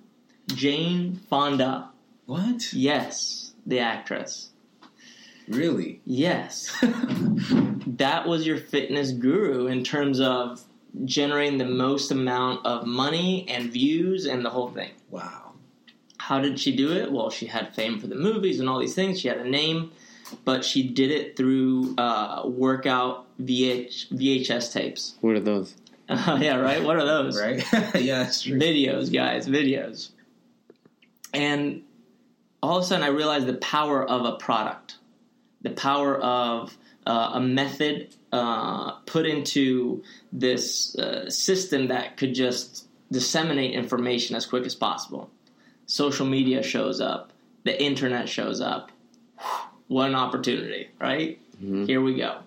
[0.48, 1.90] Jane Fonda.
[2.26, 2.72] What?
[2.74, 4.52] Yes, the actress.
[5.48, 6.02] Really?
[6.06, 6.76] Yes.
[6.82, 10.64] that was your fitness guru in terms of
[11.06, 14.92] generating the most amount of money and views and the whole thing.
[15.10, 15.38] wow.
[16.18, 17.12] How did she do it?
[17.12, 19.20] Well, she had fame for the movies and all these things.
[19.20, 19.92] She had a name,
[20.46, 25.16] but she did it through uh, workout VH, VHS tapes.
[25.22, 25.76] What are those?
[26.10, 26.84] yeah, right?
[26.84, 27.40] What are those?
[27.40, 27.64] Right?
[27.96, 28.60] yeah, that's true.
[28.60, 30.10] videos, guys, videos.
[31.34, 31.84] And
[32.62, 34.98] all of a sudden, I realized the power of a product,
[35.62, 42.88] the power of uh, a method uh, put into this uh, system that could just
[43.12, 45.30] disseminate information as quick as possible.
[45.86, 47.32] Social media shows up,
[47.64, 48.92] the internet shows up.
[49.92, 51.38] What an opportunity, right?
[51.86, 52.38] Here we go.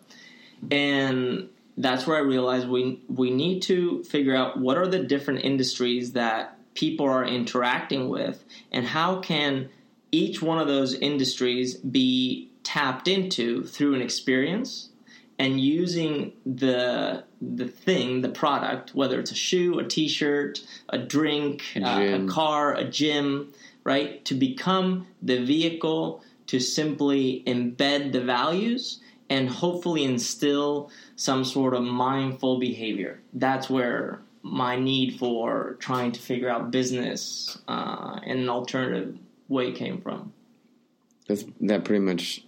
[0.71, 5.45] And that's where I realized we we need to figure out what are the different
[5.45, 8.43] industries that people are interacting with
[8.73, 9.69] and how can
[10.11, 14.89] each one of those industries be tapped into through an experience
[15.39, 21.63] and using the the thing, the product, whether it's a shoe, a t-shirt, a drink,
[21.77, 23.53] uh, a car, a gym,
[23.85, 24.25] right?
[24.25, 31.83] To become the vehicle to simply embed the values and hopefully instill some sort of
[31.83, 33.21] mindful behavior.
[33.33, 39.19] That's where my need for trying to figure out business uh, in an alternative
[39.49, 40.33] way came from.
[41.27, 42.45] That's, that pretty much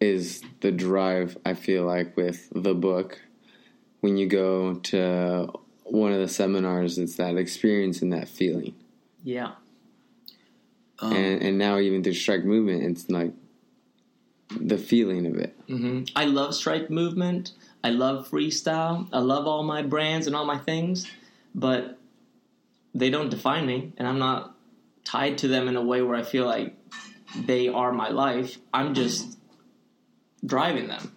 [0.00, 3.20] is the drive I feel like with the book.
[4.00, 5.52] When you go to
[5.84, 8.74] one of the seminars, it's that experience and that feeling.
[9.22, 9.52] Yeah.
[11.00, 13.32] Um, and, and now even through strike movement, it's like
[14.60, 15.56] the feeling of it.
[15.66, 17.52] hmm I love strike movement.
[17.82, 19.08] I love freestyle.
[19.12, 21.10] I love all my brands and all my things,
[21.54, 21.98] but
[22.94, 24.54] they don't define me, and I'm not
[25.04, 26.74] tied to them in a way where I feel like
[27.36, 28.58] they are my life.
[28.72, 29.38] I'm just
[30.46, 31.12] driving them.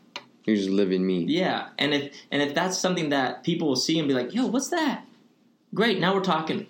[0.45, 1.25] You're just living me.
[1.25, 4.45] Yeah, and if and if that's something that people will see and be like, "Yo,
[4.47, 5.05] what's that?"
[5.73, 6.67] Great, now we're talking.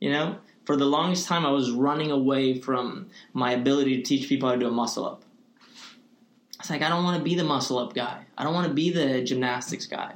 [0.00, 4.28] You know, for the longest time, I was running away from my ability to teach
[4.28, 5.22] people how to do a muscle up.
[6.60, 8.24] It's like I don't want to be the muscle up guy.
[8.38, 10.14] I don't want to be the gymnastics guy.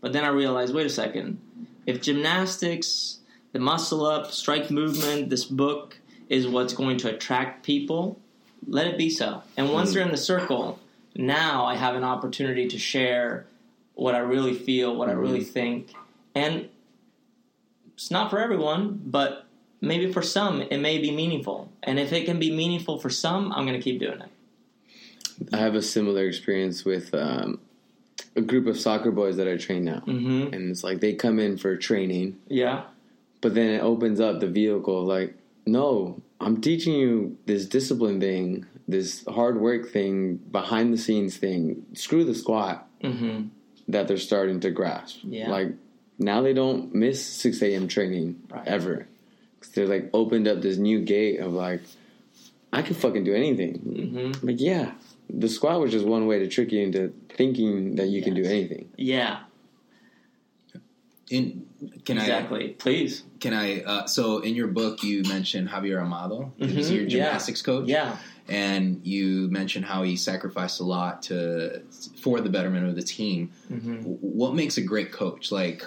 [0.00, 1.40] But then I realized, wait a second.
[1.86, 3.18] If gymnastics,
[3.52, 8.20] the muscle up, strike movement, this book is what's going to attract people,
[8.66, 9.42] let it be so.
[9.56, 9.94] And once hmm.
[9.94, 10.78] they're in the circle,
[11.16, 13.46] now I have an opportunity to share
[13.94, 15.50] what I really feel, what I really hmm.
[15.50, 15.92] think.
[16.34, 16.68] And
[17.94, 19.46] it's not for everyone, but
[19.80, 21.70] maybe for some it may be meaningful.
[21.82, 24.28] And if it can be meaningful for some, I'm going to keep doing it.
[25.52, 27.60] I have a similar experience with um,
[28.36, 30.00] a group of soccer boys that I train now.
[30.06, 30.52] Mm-hmm.
[30.54, 32.84] And it's like they come in for training, Yeah.
[33.40, 35.34] but then it opens up the vehicle like,
[35.66, 41.86] no, I'm teaching you this discipline thing, this hard work thing, behind the scenes thing.
[41.94, 43.48] Screw the squat Mm-hmm.
[43.88, 45.20] that they're starting to grasp.
[45.22, 45.48] Yeah.
[45.48, 45.68] Like
[46.18, 47.88] now they don't miss 6 a.m.
[47.88, 48.66] training Right.
[48.68, 49.06] ever.
[49.60, 51.82] 'Cause they're like opened up this new gate of like,
[52.72, 53.78] I can fucking do anything.
[53.78, 54.46] Mm-hmm.
[54.46, 54.92] Like, yeah,
[55.28, 58.44] the squat was just one way to trick you into thinking that you can do
[58.44, 58.88] anything.
[58.96, 59.40] Yeah.
[61.30, 61.66] in,
[62.04, 62.68] can I Exactly.
[62.70, 63.22] Please.
[63.38, 63.82] Can I?
[63.82, 66.52] Uh, so in your book, you mentioned Javier Amado.
[66.58, 67.08] He was Mhm, your yeah.
[67.08, 67.88] gymnastics coach.
[67.88, 68.16] Yeah.
[68.48, 71.80] and you mentioned how he sacrificed a lot to
[72.20, 73.48] for the betterment of the team.
[73.72, 73.98] Mm-hmm.
[74.02, 75.52] What makes a great coach?
[75.52, 75.86] Like,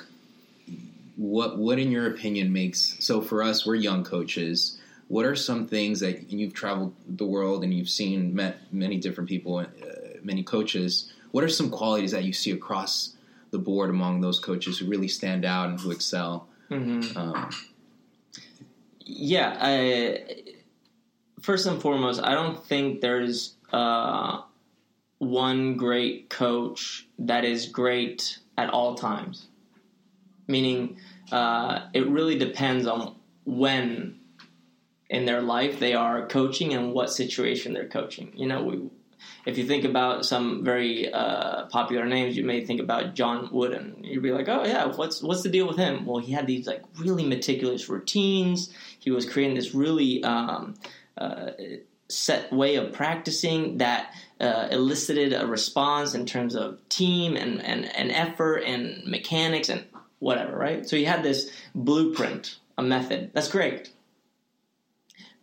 [1.16, 3.66] what what in your opinion makes so for us?
[3.66, 4.80] We're young coaches.
[5.07, 8.97] What are some things that and you've traveled the world and you've seen met many
[8.97, 9.66] different people, uh,
[10.24, 11.11] many coaches?
[11.32, 13.16] What are some qualities that you see across
[13.51, 16.47] the board among those coaches who really stand out and who excel?
[16.70, 17.18] Mm-hmm.
[17.18, 17.49] Um,
[19.05, 20.24] Yeah, I,
[21.41, 24.41] first and foremost, I don't think there's uh,
[25.18, 29.47] one great coach that is great at all times.
[30.48, 30.98] Meaning,
[31.32, 33.16] uh, it really depends on
[33.46, 34.20] when
[35.10, 38.32] in their life they are coaching and what situation they're coaching.
[38.36, 38.89] You know, we,
[39.46, 44.04] if you think about some very uh, popular names, you may think about John Wooden.
[44.04, 46.68] You'd be like, "Oh yeah, what's what's the deal with him?" Well, he had these
[46.68, 48.74] like really meticulous routines.
[49.00, 50.76] He was creating this really um,
[51.18, 51.52] uh,
[52.10, 57.86] set way of practicing that uh, elicited a response in terms of team and, and,
[57.96, 59.86] and effort and mechanics and
[60.24, 60.88] whatever, right?
[60.88, 63.32] So he had this blueprint, a method.
[63.34, 63.91] That's great.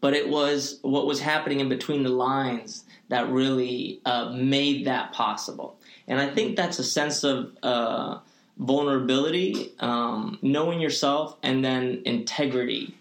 [0.01, 5.13] But it was what was happening in between the lines that really uh, made that
[5.13, 5.79] possible.
[6.09, 8.19] And I think that's a sense of uh,
[8.57, 12.97] vulnerability, um, knowing yourself, and then integrity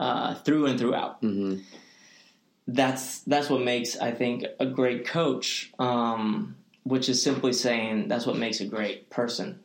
[0.00, 1.18] uh, through and throughout.
[1.20, 1.58] hmm
[2.66, 5.72] That's that's what makes I think a great coach.
[5.78, 9.60] Um, which is simply saying that's what makes a great person.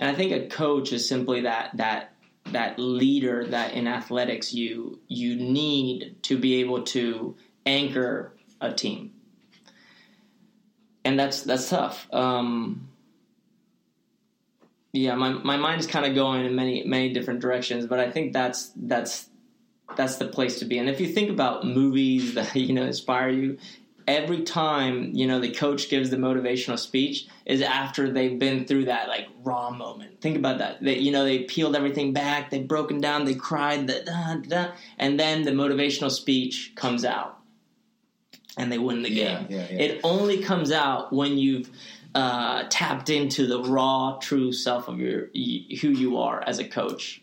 [0.00, 2.14] And I think a coach is simply that that
[2.52, 7.36] that leader that in athletics you you need to be able to
[7.66, 9.12] anchor a team.
[11.04, 12.08] And that's that's tough.
[12.12, 12.88] Um,
[14.92, 18.10] yeah, my my mind is kind of going in many many different directions, but I
[18.10, 19.28] think that's that's
[19.96, 20.78] that's the place to be.
[20.78, 23.58] And if you think about movies that you know inspire you,
[24.10, 28.86] every time you know the coach gives the motivational speech is after they've been through
[28.86, 30.20] that like raw moment.
[30.20, 30.82] Think about that.
[30.82, 34.72] They you know they peeled everything back, they've broken down, they cried, the, da, da,
[34.98, 37.38] and then the motivational speech comes out,
[38.56, 39.46] and they win the game.
[39.48, 39.78] yeah, yeah.
[39.78, 41.70] It only comes out when you've
[42.14, 45.26] uh, tapped into the raw, true self of your
[45.80, 47.22] who you are as a coach,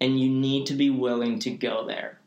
[0.00, 2.20] and you need to be willing to go there,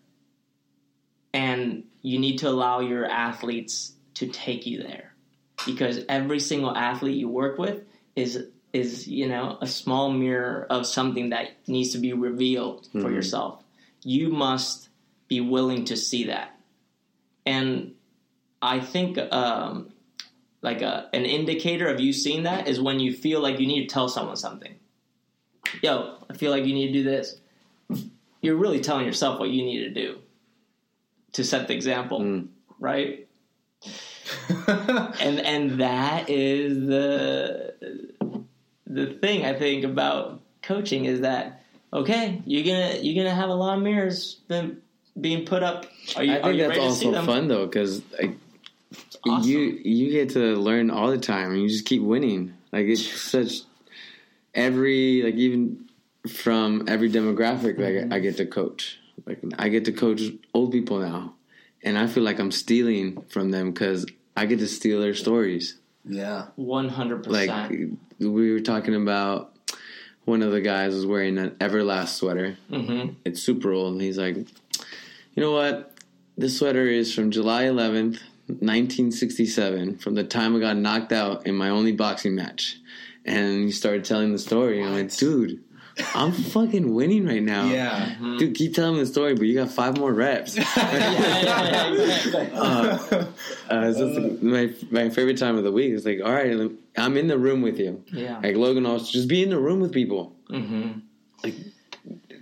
[1.34, 5.14] and you need to allow your athletes to take you there,
[5.66, 7.84] because every single athlete you work with
[8.16, 13.10] is is you know a small mirror of something that needs to be revealed for
[13.10, 13.14] Mhm.
[13.14, 13.64] yourself.
[14.04, 14.90] You must
[15.28, 16.58] be willing to see that,
[17.46, 17.94] and
[18.62, 19.90] I think um,
[20.62, 23.88] like a, an indicator of you seeing that is when you feel like you need
[23.88, 24.76] to tell someone something.
[25.82, 27.40] Yo, I feel like you need to do this.
[28.42, 30.20] You're really telling yourself what you need to do
[31.34, 32.48] to set the example, Mm.
[32.80, 33.28] right?
[34.68, 37.74] And and that is the
[38.86, 41.64] the thing I think about coaching is that
[41.94, 44.82] okay, you're gonna you're gonna have a lot of mirrors been,
[45.20, 45.86] being put up.
[46.16, 47.26] Are you, I are think you that's ready to see also them?
[47.26, 48.36] fun though, because like
[49.28, 49.50] Awesome.
[49.50, 52.54] you you get to learn all the time, and you just keep winning.
[52.72, 53.62] Like it's such
[54.54, 55.90] every like even
[56.28, 58.99] from every demographic, like I get to coach.
[59.26, 60.22] Like I get to coach
[60.54, 61.34] old people now,
[61.84, 64.06] and I feel like I'm stealing from them because
[64.36, 65.78] I get to steal their stories.
[66.06, 66.48] yeah.
[66.56, 67.50] One hundred percent.
[67.50, 67.90] Like
[68.20, 69.54] we were talking about,
[70.26, 72.58] one of the guys was wearing an Everlast sweater.
[72.72, 73.14] Mm-hmm.
[73.26, 74.46] It's super old, and he's like, you
[75.38, 75.94] know what?
[76.38, 81.56] This sweater is from July 11th, 1967, from the time I got knocked out in
[81.56, 82.78] my only boxing match.
[83.26, 84.80] And he started telling the story.
[84.80, 85.62] And I'm like, dude,
[86.16, 87.66] I'm fucking winning right now.
[87.66, 88.16] Yeah.
[88.38, 90.58] Dude, keep telling me the story, but you got five more reps.
[90.58, 90.62] uh,
[93.70, 95.94] uh, it's just my my favorite time of the week.
[95.94, 98.04] It's like, all right, I'm in the room with you.
[98.12, 98.40] Yeah.
[98.42, 100.36] Like Logan also, just be in the room with people.
[100.50, 101.00] Mm-hmm.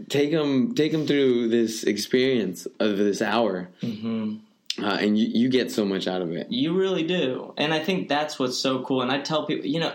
[0.09, 4.83] Take them, take them through this experience of this hour, Mm-hmm.
[4.83, 6.49] uh, and you, you get so much out of it.
[6.49, 7.53] You really do.
[7.57, 9.01] And I think that's what's so cool.
[9.01, 9.91] And I tell people, you know,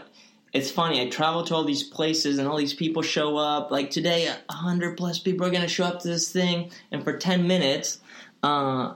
[0.53, 1.01] it's funny.
[1.01, 3.71] I travel to all these places and all these people show up.
[3.71, 6.71] Like today, a 100 plus people are going to show up to this thing.
[6.91, 8.01] And for 10 minutes,
[8.43, 8.95] uh,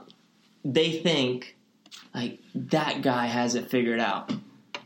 [0.63, 1.55] they think,
[2.13, 4.31] like, that guy has it figured out.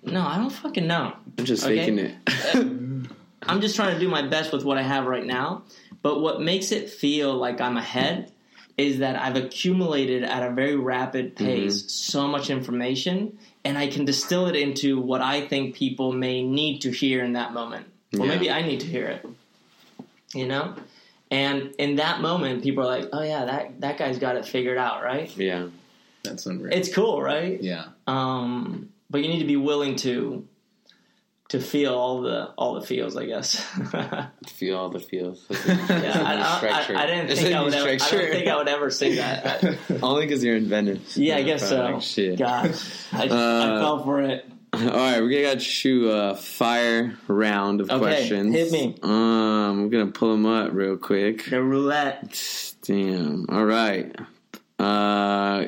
[0.04, 1.14] No, I don't fucking know.
[1.38, 1.78] I'm just Okay.
[1.78, 2.16] faking it.
[3.44, 5.64] I'm just trying to do my best with what I have right now.
[6.02, 8.32] But what makes it feel like I'm ahead
[8.78, 14.06] is that I've accumulated at a very rapid pace so much information and I can
[14.06, 17.86] distill it into what I think people may need to hear in that moment.
[18.18, 18.32] Or Yeah.
[18.34, 19.26] maybe I need to hear it.
[20.34, 20.76] You know?
[21.30, 24.78] And in that moment, people are like, oh, yeah, that, that guy's got it figured
[24.78, 25.36] out, right?
[25.38, 25.68] yeah,
[26.24, 26.76] That's unreal.
[26.78, 27.62] It's cool, right?
[27.62, 27.86] yeah.
[28.08, 30.46] Um, but you need to be willing to
[31.52, 33.56] to feel all the all the feels, I guess.
[34.48, 35.46] feel all the feels.
[35.50, 37.74] Yeah, I, I, I, I didn't think I would.
[37.74, 39.78] Ever, I don't think I would ever say that.
[40.04, 41.18] Only because you're in Venice.
[41.18, 42.00] yeah, I guess so.
[42.00, 42.40] Shit.
[42.40, 42.74] God,
[43.14, 44.46] I, I Uh, fell for it.
[44.74, 48.56] All right, we're gonna shoot a fire round of Okay, questions.
[48.56, 48.96] hit me.
[49.04, 51.44] Um, we're gonna pull them up real quick.
[51.50, 52.74] The roulette.
[52.84, 53.46] Damn.
[53.50, 54.16] All right.
[54.80, 55.66] Uh,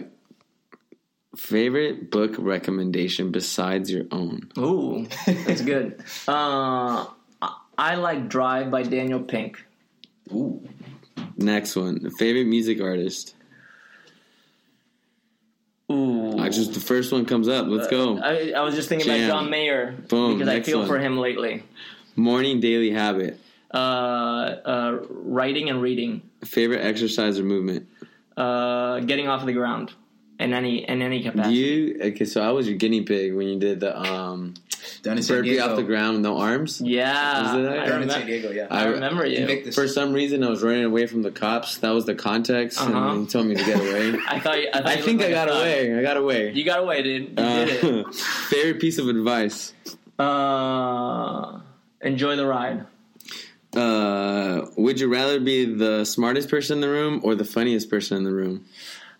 [1.35, 4.49] favorite book recommendation besides your own?
[4.57, 6.03] Ooh, that's good.
[6.27, 7.05] Uh,
[7.77, 9.63] I- like Drive by Daniel Pink.
[10.31, 10.67] Ooh.
[11.37, 12.09] Next one.
[12.17, 13.35] Favorite music artist.
[15.91, 17.67] Ooh, I just the first one comes up.
[17.67, 18.17] Let's go.
[18.17, 19.25] I, I was just thinking Jam.
[19.29, 20.87] about John Mayer Boom, because I feel one.
[20.87, 21.63] for him lately.
[22.15, 23.39] Morning daily habit.
[23.73, 26.21] Uh, uh, writing and reading.
[26.45, 27.87] Favorite exercise or movement.
[28.37, 29.91] Uh, getting off the ground
[30.43, 31.55] in any in any capacity.
[31.55, 32.25] You okay?
[32.25, 34.53] So I was your guinea pig when you did the um
[35.01, 35.69] Down in San burpee Diego.
[35.71, 36.81] off the ground with no arms.
[36.81, 37.79] yeah, Is it that?
[37.79, 38.67] I, Down in San Diego, yeah.
[38.69, 39.37] I remember you.
[39.37, 39.73] Invictus.
[39.75, 41.77] For some reason, I was running away from the cops.
[41.77, 42.91] That was the context, Uh-huh.
[42.91, 44.19] and he told me to get away.
[44.27, 44.59] I thought.
[44.61, 45.97] You, I, thought I you think looked I got away.
[45.97, 46.51] I got away.
[46.51, 47.21] You got away, dude.
[47.29, 48.15] You Uh, did it.
[48.49, 49.73] favorite piece of advice.
[50.19, 51.59] Uh,
[52.01, 52.85] enjoy the ride.
[53.75, 58.17] Uh, would you rather be the smartest person in the room or the funniest person
[58.17, 58.65] in the room?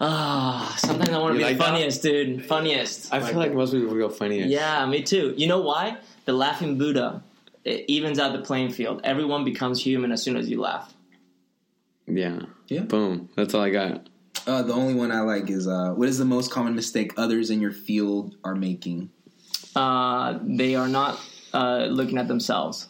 [0.06, 1.70] Ah, sometimes I want to be like the that?
[1.70, 2.46] funniest, dude.
[2.46, 3.14] Funniest.
[3.14, 4.50] I feel like most people would go funniest.
[4.50, 5.34] Yeah, me too.
[5.38, 5.98] You know why?
[6.26, 7.24] The laughing Buddha.
[7.64, 9.00] It evens out the playing field.
[9.06, 10.94] Everyone becomes human as soon as you laugh.
[12.06, 12.42] Yeah.
[12.68, 12.82] Yeah.
[12.82, 13.30] Boom.
[13.38, 14.10] That's all I got.
[14.46, 17.50] Uh, the only one I like is uh, what is the most common mistake others
[17.50, 19.10] in your field are making?
[19.74, 21.18] Uh, they are not
[21.54, 22.90] uh, looking at themselves,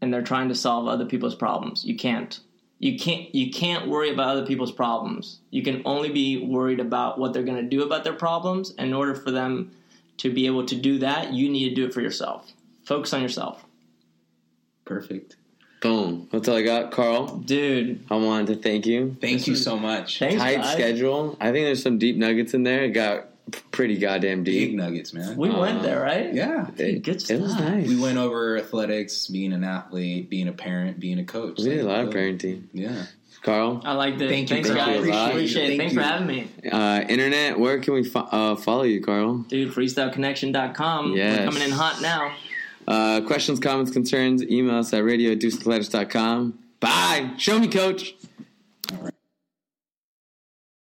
[0.00, 1.84] and they're trying to solve other people's problems.
[1.84, 2.38] You can't.
[2.80, 3.34] You can't.
[3.34, 5.40] You can't worry about other people's problems.
[5.50, 8.70] You can only be worried about what they're going to do about their problems.
[8.78, 9.72] In order for them
[10.18, 12.52] to be able to do that, you need to do it for yourself.
[12.84, 13.64] Focus on yourself,
[14.84, 15.36] Perfect.
[15.80, 16.28] Boom.
[16.32, 16.90] That's all I got.
[16.90, 18.04] Carl, dude.
[18.10, 19.16] I wanted to thank you.
[19.20, 20.18] Thank you so much.
[20.18, 20.72] Thanks, Tight guys.
[20.72, 21.36] schedule.
[21.40, 22.82] I think there's some deep nuggets in there.
[22.84, 23.28] It got p-
[23.70, 24.74] pretty goddamn Big deep.
[24.76, 25.36] nuggets, man.
[25.36, 26.32] We Uh, went there, right?
[26.34, 26.68] yeah.
[26.76, 27.86] It, Good it was nice.
[27.88, 31.58] We went over athletics, being an athlete, being a parent, being a coach.
[31.58, 32.64] We did a lot of parenting.
[32.72, 33.04] Yeah.
[33.42, 34.28] Carl, I like this.
[34.30, 34.76] Thank you, Thanks, bro.
[34.78, 34.94] guys.
[35.02, 35.30] Thank a lot.
[35.30, 35.68] Appreciate it.
[35.68, 36.00] Thank Thanks you.
[36.00, 36.48] for having me.
[36.72, 39.38] uh, internet, where can we fo- uh, follow you, Carl?
[39.48, 41.14] Dude, freestyleconnection.com.
[41.14, 41.38] Yes.
[41.38, 42.34] We're coming in hot now.
[42.88, 46.58] Uh, questions, comments, concerns, email us at radio.deuceathletics.com.
[46.80, 47.30] Bye.
[47.38, 48.14] Show me, coach.